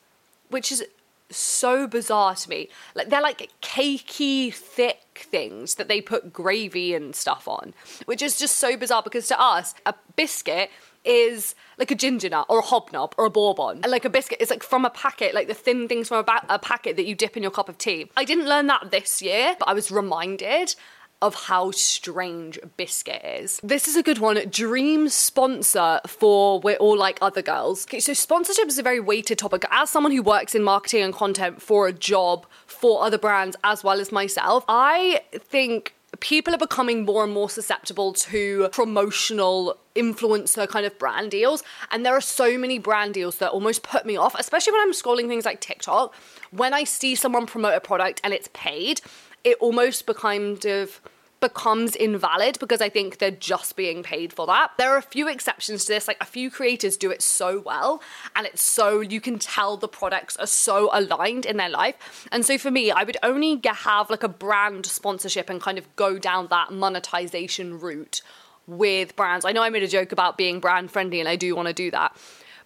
which 0.50 0.72
is 0.72 0.84
so 1.30 1.86
bizarre 1.86 2.34
to 2.34 2.50
me. 2.50 2.70
Like 2.96 3.10
they're 3.10 3.22
like 3.22 3.52
cakey, 3.62 4.52
thick 4.52 5.28
things 5.30 5.76
that 5.76 5.88
they 5.88 6.02
put 6.02 6.34
gravy 6.34 6.96
and 6.96 7.16
stuff 7.16 7.48
on, 7.48 7.76
which 8.06 8.24
is 8.24 8.36
just 8.36 8.56
so 8.56 8.76
bizarre 8.76 9.04
because 9.04 9.28
to 9.28 9.40
us, 9.40 9.76
a 9.86 9.94
biscuit 10.16 10.72
is 11.06 11.56
like 11.78 11.92
a 11.92 11.96
ginger 11.96 12.30
nut 12.30 12.46
or 12.50 12.60
a 12.60 12.62
hobnob 12.62 13.16
or 13.18 13.26
a 13.26 13.30
bourbon. 13.30 13.82
Like 13.88 14.06
a 14.06 14.10
biscuit 14.10 14.42
is 14.42 14.50
like 14.50 14.64
from 14.64 14.86
a 14.86 14.90
packet, 14.90 15.34
like 15.34 15.48
the 15.48 15.54
thin 15.54 15.88
things 15.88 16.08
from 16.08 16.18
a, 16.20 16.24
ba- 16.24 16.46
a 16.50 16.60
packet 16.60 16.96
that 16.98 17.06
you 17.06 17.16
dip 17.16 17.36
in 17.38 17.44
your 17.44 17.52
cup 17.52 17.70
of 17.70 17.78
tea. 17.78 18.10
I 18.18 18.26
didn't 18.26 18.48
learn 18.48 18.68
that 18.68 18.92
this 18.92 19.22
year, 19.22 19.56
but 19.60 19.68
I 19.68 19.74
was 19.74 19.92
reminded 19.92 20.76
of 21.22 21.34
how 21.34 21.72
strange 21.72 22.60
Biscuit 22.78 23.22
is. 23.24 23.60
This 23.64 23.88
is 23.88 23.96
a 23.96 24.04
good 24.04 24.20
one. 24.20 24.38
Dream 24.50 25.10
sponsor 25.10 26.00
for 26.06 26.60
We're 26.60 26.76
All 26.76 26.98
Like 26.98 27.18
Other 27.22 27.42
Girls. 27.42 27.86
Okay, 27.88 28.00
so 28.00 28.14
sponsorship 28.14 28.68
is 28.68 28.78
a 28.78 28.84
very 28.84 29.00
weighted 29.00 29.40
topic. 29.40 29.66
As 29.72 29.90
someone 29.90 30.12
who 30.12 30.22
works 30.22 30.54
in 30.54 30.64
marketing 30.64 31.02
and 31.04 31.14
content 31.14 31.62
for 31.62 31.88
a 31.88 31.94
job 31.94 32.46
for 32.68 33.04
other 33.04 33.18
brands 33.18 33.56
as 33.64 33.84
well 33.84 34.00
as 34.00 34.12
myself, 34.12 34.66
I 34.68 35.22
think 35.34 35.95
people 36.20 36.54
are 36.54 36.58
becoming 36.58 37.06
more 37.06 37.24
and 37.24 37.34
more 37.34 37.50
susceptible 37.50 38.14
to 38.14 38.70
promotional 38.72 39.78
influencer 39.96 40.68
kind 40.68 40.86
of 40.86 40.98
brand 41.00 41.32
deals. 41.32 41.64
And 41.92 42.06
there 42.06 42.14
are 42.14 42.22
so 42.22 42.58
many 42.58 42.80
brand 42.80 43.14
deals 43.14 43.38
that 43.38 43.52
almost 43.52 43.84
put 43.84 44.06
me 44.06 44.18
off, 44.18 44.36
especially 44.38 44.74
when 44.74 44.82
I'm 44.82 44.92
scrolling 44.92 45.28
things 45.28 45.46
like 45.46 45.62
TikTok. 45.62 46.14
When 46.52 46.74
I 46.74 46.84
see 46.84 47.16
someone 47.16 47.46
promote 47.46 47.76
a 47.76 47.82
product 47.82 48.22
and 48.24 48.34
it's 48.34 48.50
paid, 48.54 49.02
it 49.44 49.58
almost 49.60 50.06
kind 50.16 50.66
of 50.66 51.02
becomes 51.40 51.96
invalid 51.96 52.58
because 52.60 52.82
I 52.82 52.90
think 52.90 53.18
they're 53.18 53.32
just 53.32 53.76
being 53.76 54.04
paid 54.04 54.34
for 54.34 54.48
that. 54.48 54.72
There 54.78 54.92
are 54.92 54.98
a 54.98 55.02
few 55.02 55.28
exceptions 55.28 55.86
to 55.86 55.94
this, 55.94 56.08
like 56.08 56.18
a 56.22 56.26
few 56.26 56.50
creators 56.50 56.98
do 56.98 57.12
it 57.12 57.22
so 57.22 57.62
well, 57.66 58.02
and 58.36 58.48
it's 58.48 58.62
so 58.62 59.00
you 59.02 59.22
can 59.22 59.38
tell 59.38 59.78
the 59.78 59.88
products 59.88 60.38
are 60.38 60.48
so 60.48 60.90
aligned 60.94 61.46
in 61.46 61.58
their 61.58 61.70
life. 61.70 62.28
And 62.32 62.46
so 62.46 62.58
for 62.58 62.72
me, 62.72 62.92
I 62.92 63.04
would 63.04 63.18
only 63.22 63.62
have 63.64 64.10
like 64.10 64.24
a 64.24 64.30
brand 64.30 64.86
sponsorship 64.86 65.50
and 65.50 65.62
kind 65.62 65.78
of 65.78 65.96
go 65.96 66.18
down 66.18 66.48
that 66.48 66.72
monetization 66.72 67.80
route 67.80 68.22
with 68.68 69.16
brands. 69.16 69.46
I 69.46 69.52
know 69.52 69.62
I 69.62 69.70
made 69.70 69.84
a 69.84 69.88
joke 69.88 70.12
about 70.12 70.38
being 70.38 70.60
brand 70.60 70.92
friendly, 70.92 71.20
and 71.20 71.30
I 71.30 71.36
do 71.36 71.56
want 71.56 71.68
to 71.68 71.74
do 71.74 71.92
that. 71.92 72.16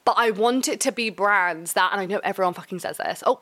But 0.06 0.16
I 0.18 0.32
want 0.32 0.68
it 0.68 0.80
to 0.82 0.92
be 0.92 1.10
brands 1.10 1.74
that, 1.74 1.92
and 1.92 2.00
I 2.02 2.06
know 2.06 2.22
everyone 2.24 2.54
fucking 2.54 2.80
says 2.80 2.98
this. 2.98 3.22
Oh, 3.26 3.42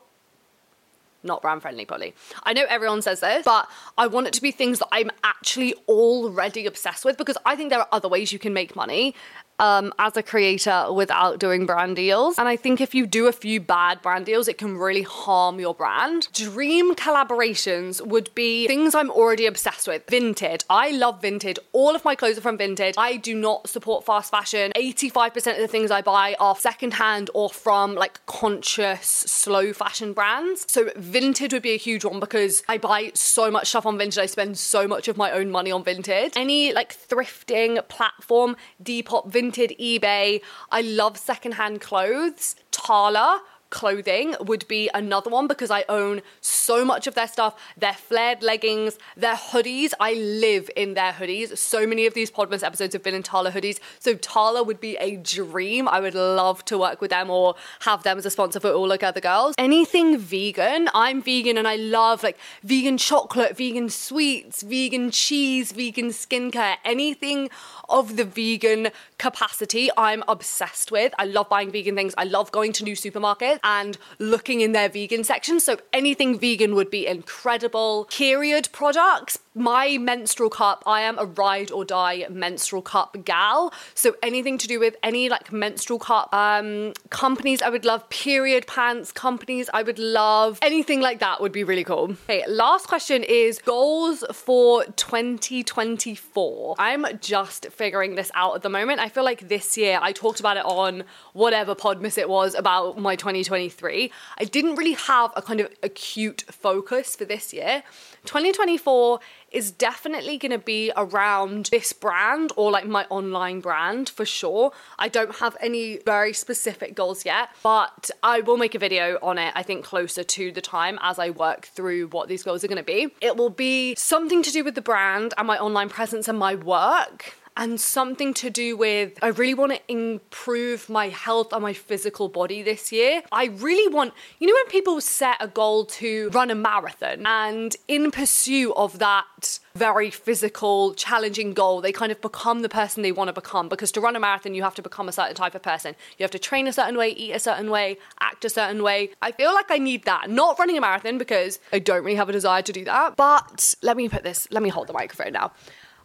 not 1.22 1.42
brand 1.42 1.62
friendly, 1.62 1.84
probably. 1.84 2.14
I 2.44 2.52
know 2.52 2.64
everyone 2.68 3.02
says 3.02 3.20
this, 3.20 3.44
but 3.44 3.68
I 3.96 4.06
want 4.06 4.26
it 4.26 4.32
to 4.34 4.42
be 4.42 4.50
things 4.50 4.78
that 4.78 4.88
I'm 4.92 5.10
actually 5.24 5.74
already 5.88 6.66
obsessed 6.66 7.04
with 7.04 7.16
because 7.16 7.36
I 7.44 7.56
think 7.56 7.70
there 7.70 7.80
are 7.80 7.88
other 7.92 8.08
ways 8.08 8.32
you 8.32 8.38
can 8.38 8.52
make 8.52 8.76
money 8.76 9.14
um, 9.58 9.92
as 9.98 10.16
a 10.16 10.22
creator 10.22 10.92
without 10.92 11.38
doing 11.38 11.66
brand 11.66 11.96
deals. 11.96 12.38
And 12.38 12.48
I 12.48 12.56
think 12.56 12.80
if 12.80 12.94
you 12.94 13.06
do 13.06 13.26
a 13.26 13.32
few 13.32 13.60
bad 13.60 14.00
brand 14.02 14.26
deals, 14.26 14.48
it 14.48 14.58
can 14.58 14.76
really 14.76 15.02
harm 15.02 15.60
your 15.60 15.74
brand. 15.74 16.28
Dream 16.32 16.94
collaborations 16.94 18.04
would 18.04 18.34
be 18.34 18.66
things 18.66 18.94
I'm 18.94 19.10
already 19.10 19.46
obsessed 19.46 19.88
with. 19.88 20.06
Vinted. 20.06 20.64
I 20.70 20.90
love 20.90 21.20
Vinted. 21.20 21.58
All 21.72 21.94
of 21.94 22.04
my 22.04 22.14
clothes 22.14 22.38
are 22.38 22.42
from 22.42 22.58
Vinted. 22.58 22.94
I 22.96 23.16
do 23.16 23.34
not 23.34 23.68
support 23.68 24.04
fast 24.04 24.30
fashion. 24.30 24.72
85% 24.76 25.36
of 25.54 25.58
the 25.58 25.68
things 25.68 25.90
I 25.90 26.02
buy 26.02 26.36
are 26.38 26.56
secondhand 26.56 27.30
or 27.34 27.50
from 27.50 27.94
like 27.94 28.24
conscious, 28.26 29.06
slow 29.06 29.72
fashion 29.72 30.12
brands. 30.12 30.64
So 30.68 30.86
Vinted 30.90 31.52
would 31.52 31.62
be 31.62 31.72
a 31.72 31.78
huge 31.78 32.04
one 32.04 32.20
because 32.20 32.62
I 32.68 32.78
buy 32.78 33.12
so 33.14 33.50
much 33.50 33.68
stuff 33.68 33.86
on 33.86 33.98
Vinted. 33.98 34.18
I 34.18 34.26
spend 34.26 34.58
so 34.58 34.86
much 34.86 35.08
of 35.08 35.16
my 35.16 35.32
own 35.32 35.50
money 35.50 35.70
on 35.70 35.84
Vinted. 35.84 36.32
Any 36.36 36.72
like 36.72 36.96
thrifting 36.96 37.86
platform, 37.88 38.56
Depop, 38.82 39.30
Vinted 39.30 39.47
Vinted, 39.48 39.78
eBay. 39.78 40.42
I 40.70 40.82
love 40.82 41.16
secondhand 41.16 41.80
clothes. 41.80 42.54
Tala, 42.70 43.42
clothing 43.70 44.34
would 44.40 44.66
be 44.68 44.90
another 44.94 45.30
one 45.30 45.46
because 45.46 45.70
I 45.70 45.84
own 45.88 46.22
so 46.40 46.84
much 46.84 47.06
of 47.06 47.14
their 47.14 47.28
stuff. 47.28 47.58
Their 47.76 47.92
flared 47.92 48.42
leggings, 48.42 48.98
their 49.16 49.34
hoodies. 49.34 49.92
I 50.00 50.14
live 50.14 50.70
in 50.76 50.94
their 50.94 51.12
hoodies. 51.12 51.56
So 51.58 51.86
many 51.86 52.06
of 52.06 52.14
these 52.14 52.30
Podmas 52.30 52.62
episodes 52.62 52.94
have 52.94 53.02
been 53.02 53.14
in 53.14 53.22
Tala 53.22 53.50
hoodies. 53.50 53.78
So 53.98 54.14
Tala 54.14 54.62
would 54.62 54.80
be 54.80 54.96
a 54.96 55.16
dream. 55.16 55.88
I 55.88 56.00
would 56.00 56.14
love 56.14 56.64
to 56.66 56.78
work 56.78 57.00
with 57.00 57.10
them 57.10 57.30
or 57.30 57.54
have 57.80 58.02
them 58.02 58.18
as 58.18 58.26
a 58.26 58.30
sponsor 58.30 58.60
for 58.60 58.70
all 58.70 58.88
like 58.88 59.02
other 59.02 59.20
girls. 59.20 59.54
Anything 59.58 60.18
vegan. 60.18 60.88
I'm 60.94 61.22
vegan 61.22 61.58
and 61.58 61.68
I 61.68 61.76
love 61.76 62.22
like 62.22 62.38
vegan 62.62 62.98
chocolate, 62.98 63.56
vegan 63.56 63.90
sweets, 63.90 64.62
vegan 64.62 65.10
cheese, 65.10 65.72
vegan 65.72 66.08
skincare, 66.08 66.76
anything 66.84 67.50
of 67.88 68.16
the 68.16 68.24
vegan 68.24 68.88
capacity 69.18 69.90
I'm 69.96 70.22
obsessed 70.28 70.90
with. 70.90 71.12
I 71.18 71.24
love 71.24 71.48
buying 71.48 71.70
vegan 71.70 71.96
things. 71.96 72.14
I 72.16 72.24
love 72.24 72.52
going 72.52 72.72
to 72.74 72.84
new 72.84 72.96
supermarkets 72.96 73.57
and 73.62 73.98
looking 74.18 74.60
in 74.60 74.72
their 74.72 74.88
vegan 74.88 75.24
section. 75.24 75.60
So 75.60 75.78
anything 75.92 76.38
vegan 76.38 76.74
would 76.74 76.90
be 76.90 77.06
incredible. 77.06 78.06
Period 78.10 78.68
products, 78.72 79.38
my 79.58 79.98
menstrual 79.98 80.50
cup, 80.50 80.82
I 80.86 81.02
am 81.02 81.18
a 81.18 81.24
ride 81.24 81.70
or 81.70 81.84
die 81.84 82.26
menstrual 82.30 82.82
cup 82.82 83.16
gal. 83.24 83.72
So 83.94 84.14
anything 84.22 84.58
to 84.58 84.66
do 84.66 84.78
with 84.80 84.96
any 85.02 85.28
like 85.28 85.52
menstrual 85.52 85.98
cup 85.98 86.32
um, 86.34 86.92
companies, 87.10 87.62
I 87.62 87.70
would 87.70 87.84
love. 87.84 88.08
Period 88.08 88.66
pants 88.66 89.12
companies, 89.12 89.68
I 89.72 89.82
would 89.82 89.98
love. 89.98 90.58
Anything 90.62 91.00
like 91.00 91.18
that 91.20 91.40
would 91.40 91.52
be 91.52 91.64
really 91.64 91.84
cool. 91.84 92.16
Okay, 92.24 92.44
last 92.46 92.86
question 92.86 93.22
is 93.22 93.58
goals 93.58 94.24
for 94.32 94.84
2024. 94.84 96.76
I'm 96.78 97.06
just 97.20 97.66
figuring 97.70 98.14
this 98.14 98.30
out 98.34 98.54
at 98.54 98.62
the 98.62 98.68
moment. 98.68 99.00
I 99.00 99.08
feel 99.08 99.24
like 99.24 99.48
this 99.48 99.76
year 99.76 99.98
I 100.00 100.12
talked 100.12 100.40
about 100.40 100.56
it 100.56 100.64
on 100.64 101.04
whatever 101.32 101.74
Podmas 101.74 102.18
it 102.18 102.28
was 102.28 102.54
about 102.54 102.98
my 102.98 103.16
2023. 103.16 104.12
I 104.38 104.44
didn't 104.44 104.76
really 104.76 104.92
have 104.92 105.32
a 105.36 105.42
kind 105.42 105.60
of 105.60 105.68
acute 105.82 106.44
focus 106.50 107.16
for 107.16 107.24
this 107.24 107.52
year. 107.52 107.82
2024 108.24 109.20
is 109.50 109.70
definitely 109.70 110.38
going 110.38 110.52
to 110.52 110.58
be 110.58 110.92
around 110.96 111.66
this 111.66 111.92
brand 111.92 112.52
or 112.56 112.70
like 112.70 112.86
my 112.86 113.06
online 113.10 113.60
brand 113.60 114.08
for 114.08 114.24
sure. 114.24 114.72
I 114.98 115.08
don't 115.08 115.36
have 115.36 115.56
any 115.60 115.98
very 115.98 116.32
specific 116.32 116.94
goals 116.94 117.24
yet, 117.24 117.50
but 117.62 118.10
I 118.22 118.40
will 118.40 118.56
make 118.56 118.74
a 118.74 118.78
video 118.78 119.18
on 119.22 119.38
it, 119.38 119.52
I 119.56 119.62
think, 119.62 119.84
closer 119.84 120.22
to 120.22 120.52
the 120.52 120.60
time 120.60 120.98
as 121.02 121.18
I 121.18 121.30
work 121.30 121.66
through 121.66 122.08
what 122.08 122.28
these 122.28 122.42
goals 122.42 122.64
are 122.64 122.68
going 122.68 122.76
to 122.76 122.82
be. 122.82 123.08
It 123.20 123.36
will 123.36 123.50
be 123.50 123.94
something 123.96 124.42
to 124.42 124.52
do 124.52 124.64
with 124.64 124.74
the 124.74 124.82
brand 124.82 125.34
and 125.38 125.46
my 125.46 125.58
online 125.58 125.88
presence 125.88 126.28
and 126.28 126.38
my 126.38 126.54
work 126.54 127.34
and 127.58 127.80
something 127.80 128.32
to 128.32 128.48
do 128.48 128.76
with 128.76 129.18
I 129.20 129.26
really 129.26 129.54
want 129.54 129.72
to 129.72 129.80
improve 129.88 130.88
my 130.88 131.08
health 131.08 131.52
and 131.52 131.60
my 131.60 131.72
physical 131.72 132.28
body 132.28 132.62
this 132.62 132.92
year. 132.92 133.22
I 133.32 133.46
really 133.46 133.92
want, 133.92 134.14
you 134.38 134.46
know, 134.46 134.54
when 134.54 134.66
people 134.70 135.00
set 135.00 135.36
a 135.40 135.48
goal 135.48 135.84
to 135.86 136.30
run 136.30 136.50
a 136.50 136.54
marathon 136.54 137.26
and 137.26 137.76
in 137.88 138.12
pursuit 138.12 138.72
of 138.76 139.00
that 139.00 139.58
very 139.74 140.10
physical, 140.10 140.94
challenging 140.94 141.52
goal, 141.52 141.80
they 141.80 141.92
kind 141.92 142.12
of 142.12 142.20
become 142.20 142.62
the 142.62 142.68
person 142.68 143.02
they 143.02 143.12
want 143.12 143.28
to 143.28 143.32
become 143.32 143.68
because 143.68 143.90
to 143.92 144.00
run 144.00 144.14
a 144.14 144.20
marathon, 144.20 144.54
you 144.54 144.62
have 144.62 144.74
to 144.76 144.82
become 144.82 145.08
a 145.08 145.12
certain 145.12 145.34
type 145.34 145.54
of 145.54 145.62
person. 145.62 145.96
You 146.16 146.24
have 146.24 146.30
to 146.30 146.38
train 146.38 146.68
a 146.68 146.72
certain 146.72 146.96
way, 146.96 147.10
eat 147.10 147.32
a 147.32 147.40
certain 147.40 147.70
way, 147.70 147.98
act 148.20 148.44
a 148.44 148.48
certain 148.50 148.82
way. 148.82 149.10
I 149.20 149.32
feel 149.32 149.52
like 149.52 149.70
I 149.70 149.78
need 149.78 150.04
that. 150.04 150.30
Not 150.30 150.58
running 150.58 150.78
a 150.78 150.80
marathon 150.80 151.18
because 151.18 151.58
I 151.72 151.80
don't 151.80 152.04
really 152.04 152.16
have 152.16 152.28
a 152.28 152.32
desire 152.32 152.62
to 152.62 152.72
do 152.72 152.84
that. 152.84 153.16
But 153.16 153.74
let 153.82 153.96
me 153.96 154.08
put 154.08 154.22
this, 154.22 154.46
let 154.52 154.62
me 154.62 154.68
hold 154.68 154.86
the 154.86 154.92
microphone 154.92 155.32
now. 155.32 155.52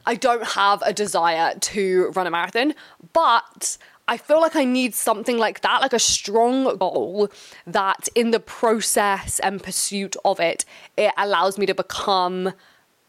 I 0.06 0.16
don't 0.16 0.44
have 0.44 0.82
a 0.82 0.94
desire 0.94 1.58
to 1.58 2.12
run 2.16 2.28
a 2.28 2.32
marathon, 2.32 2.74
but 3.14 3.78
I 4.08 4.18
feel 4.18 4.42
like 4.42 4.56
I 4.56 4.66
need 4.66 4.94
something 4.94 5.38
like 5.38 5.62
that, 5.62 5.82
like 5.82 5.94
a 5.94 6.00
strong 6.00 6.78
goal 6.78 7.30
that 7.66 8.10
in 8.16 8.32
the 8.32 8.40
process 8.40 9.40
and 9.40 9.64
pursuit 9.64 10.16
of 10.26 10.40
it, 10.40 10.66
it 10.98 11.14
allows 11.18 11.58
me 11.58 11.66
to 11.68 11.74
become 11.74 12.54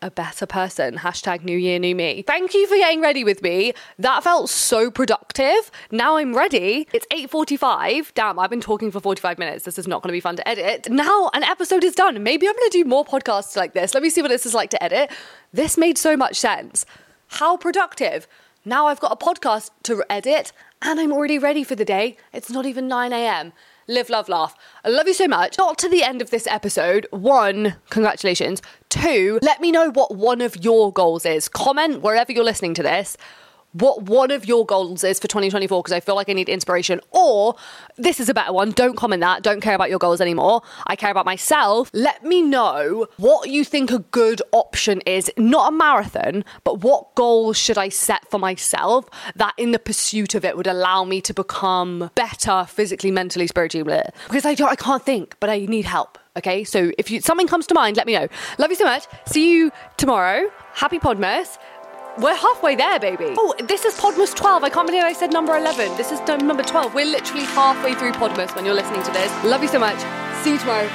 a 0.05 0.11
better 0.11 0.45
person. 0.45 0.99
Hashtag 0.99 1.45
new 1.45 1.57
year, 1.57 1.79
new 1.79 1.97
me. 1.97 2.23
Thank 2.23 2.53
you 2.53 2.67
for 2.67 2.77
getting 2.77 3.01
ready 3.01 3.25
with 3.25 3.43
me. 3.43 3.73
That 3.99 4.23
felt 4.23 4.51
so 4.51 4.91
productive. 4.91 5.71
Now 5.91 6.19
I'm 6.19 6.37
ready. 6.37 6.87
It's 6.93 7.07
8.45. 7.07 8.13
Damn, 8.13 8.39
I've 8.39 8.51
been 8.51 8.61
talking 8.61 8.91
for 8.91 9.01
45 9.01 9.39
minutes. 9.39 9.65
This 9.65 9.79
is 9.79 9.89
not 9.89 10.03
going 10.03 10.11
to 10.11 10.13
be 10.13 10.21
fun 10.21 10.37
to 10.37 10.47
edit. 10.47 10.91
Now 10.91 11.31
an 11.33 11.43
episode 11.43 11.83
is 11.83 11.95
done. 11.95 12.23
Maybe 12.23 12.47
I'm 12.47 12.55
going 12.55 12.71
to 12.71 12.79
do 12.83 12.85
more 12.85 13.05
podcasts 13.05 13.57
like 13.57 13.73
this. 13.73 13.95
Let 13.95 14.03
me 14.03 14.11
see 14.11 14.21
what 14.21 14.29
this 14.29 14.45
is 14.45 14.53
like 14.53 14.69
to 14.71 14.83
edit. 14.83 15.11
This 15.55 15.79
made 15.79 15.97
so 15.97 16.19
much 16.19 16.37
sense. 16.37 16.85
How 17.29 17.57
productive. 17.57 18.29
Now 18.63 18.89
I've 18.89 19.01
got 19.01 19.13
a 19.13 19.17
podcast 19.17 19.71
to 19.85 20.05
edit 20.11 20.53
and 20.83 21.01
I'm 21.01 21.13
already 21.13 21.39
ready 21.39 21.65
for 21.65 21.75
the 21.75 21.85
day. 21.85 22.19
It's 22.35 22.51
not 22.51 22.67
even 22.67 22.87
9 22.89 23.11
a.m. 23.15 23.55
Live, 23.87 24.09
love, 24.09 24.31
laugh. 24.31 24.57
I 24.83 24.89
love 24.89 25.07
you 25.07 25.13
so 25.13 25.29
much. 25.29 25.59
Got 25.59 25.77
to 25.79 25.91
the 25.91 26.03
end 26.03 26.23
of 26.23 26.31
this 26.31 26.47
episode. 26.47 27.07
One, 27.11 27.77
congratulations. 27.91 28.63
Two, 28.89 29.39
let 29.43 29.61
me 29.61 29.71
know 29.71 29.91
what 29.91 30.15
one 30.15 30.41
of 30.41 30.65
your 30.65 30.91
goals 30.91 31.27
is. 31.27 31.51
Comment 31.51 32.01
wherever 32.01 32.33
you're 32.33 32.45
listening 32.45 32.73
to 32.75 32.83
this 32.83 33.19
what 33.75 34.03
one 34.03 34.31
of 34.31 34.47
your 34.47 34.65
goals 34.65 35.05
is 35.05 35.19
for 35.19 35.29
2024 35.29 35.83
because 35.83 35.93
I 35.93 36.01
feel 36.01 36.15
like 36.15 36.29
I 36.29 36.33
need 36.33 36.49
inspiration. 36.49 37.01
Or 37.11 37.57
this 37.97 38.21
is 38.21 38.29
a 38.29 38.35
better 38.35 38.53
one. 38.53 38.71
Don't 38.71 38.97
comment 38.97 39.21
that. 39.21 39.43
Don't 39.43 39.61
care 39.61 39.75
about 39.75 39.91
your 39.91 39.99
goals 39.99 40.21
anymore. 40.21 40.63
I 40.87 40.97
care 40.97 41.11
about 41.11 41.27
myself. 41.27 41.91
Let 41.93 42.25
me 42.25 42.41
know 42.41 43.09
what 43.17 43.51
you 43.51 43.65
think 43.65 43.91
a 43.91 43.99
good 43.99 44.41
option 44.53 45.01
is. 45.03 45.31
Not 45.37 45.73
a 45.73 45.77
marathon, 45.77 46.45
but 46.63 46.81
what 46.81 47.15
goals 47.15 47.59
should 47.59 47.77
I 47.77 47.89
set 47.89 48.31
for 48.31 48.39
myself 48.39 49.09
that 49.35 49.55
in 49.59 49.73
the 49.73 49.79
pursuit 49.79 50.35
of 50.35 50.45
it 50.45 50.57
would 50.57 50.69
allow 50.69 51.05
me 51.05 51.21
to 51.23 51.35
become 51.35 52.11
better 52.15 52.65
physically, 52.69 53.11
mentally, 53.11 53.47
spiritually. 53.47 54.03
Because 54.29 54.47
I 54.47 54.55
don't, 54.55 54.69
I 54.69 54.77
can't 54.77 55.05
think, 55.05 55.37
but 55.41 55.51
I 55.51 55.67
need 55.67 55.85
help. 55.85 56.19
Okay, 56.37 56.65
so 56.65 56.91
if 56.99 57.11
you, 57.11 57.21
something 57.21 57.47
comes 57.47 57.67
to 57.69 57.75
mind, 57.75 57.97
let 57.97 58.07
me 58.07 58.15
know. 58.15 58.27
Love 58.59 58.71
you 58.71 58.77
so 58.77 58.85
much. 58.85 59.05
See 59.27 59.53
you 59.53 59.71
tomorrow. 59.97 60.51
Happy 60.73 60.99
Podmas. 60.99 61.59
We're 62.17 62.37
halfway 62.37 62.77
there, 62.77 63.01
baby. 63.01 63.35
Oh, 63.37 63.55
this 63.59 63.85
is 63.85 63.99
Podmas 63.99 64.35
12. 64.37 64.63
I 64.63 64.71
can't 64.71 64.87
believe 64.87 65.03
I 65.03 65.13
said 65.13 65.33
number 65.33 65.57
11. 65.57 65.97
This 65.97 66.13
is 66.13 66.21
number 66.29 66.63
12. 66.63 66.95
We're 66.95 67.07
literally 67.07 67.45
halfway 67.45 67.95
through 67.95 68.13
Podmas 68.13 68.55
when 68.55 68.65
you're 68.65 68.75
listening 68.75 69.03
to 69.03 69.11
this. 69.11 69.33
Love 69.45 69.63
you 69.63 69.69
so 69.69 69.81
much. 69.81 69.99
See 70.45 70.53
you 70.53 70.59
tomorrow. 70.59 70.89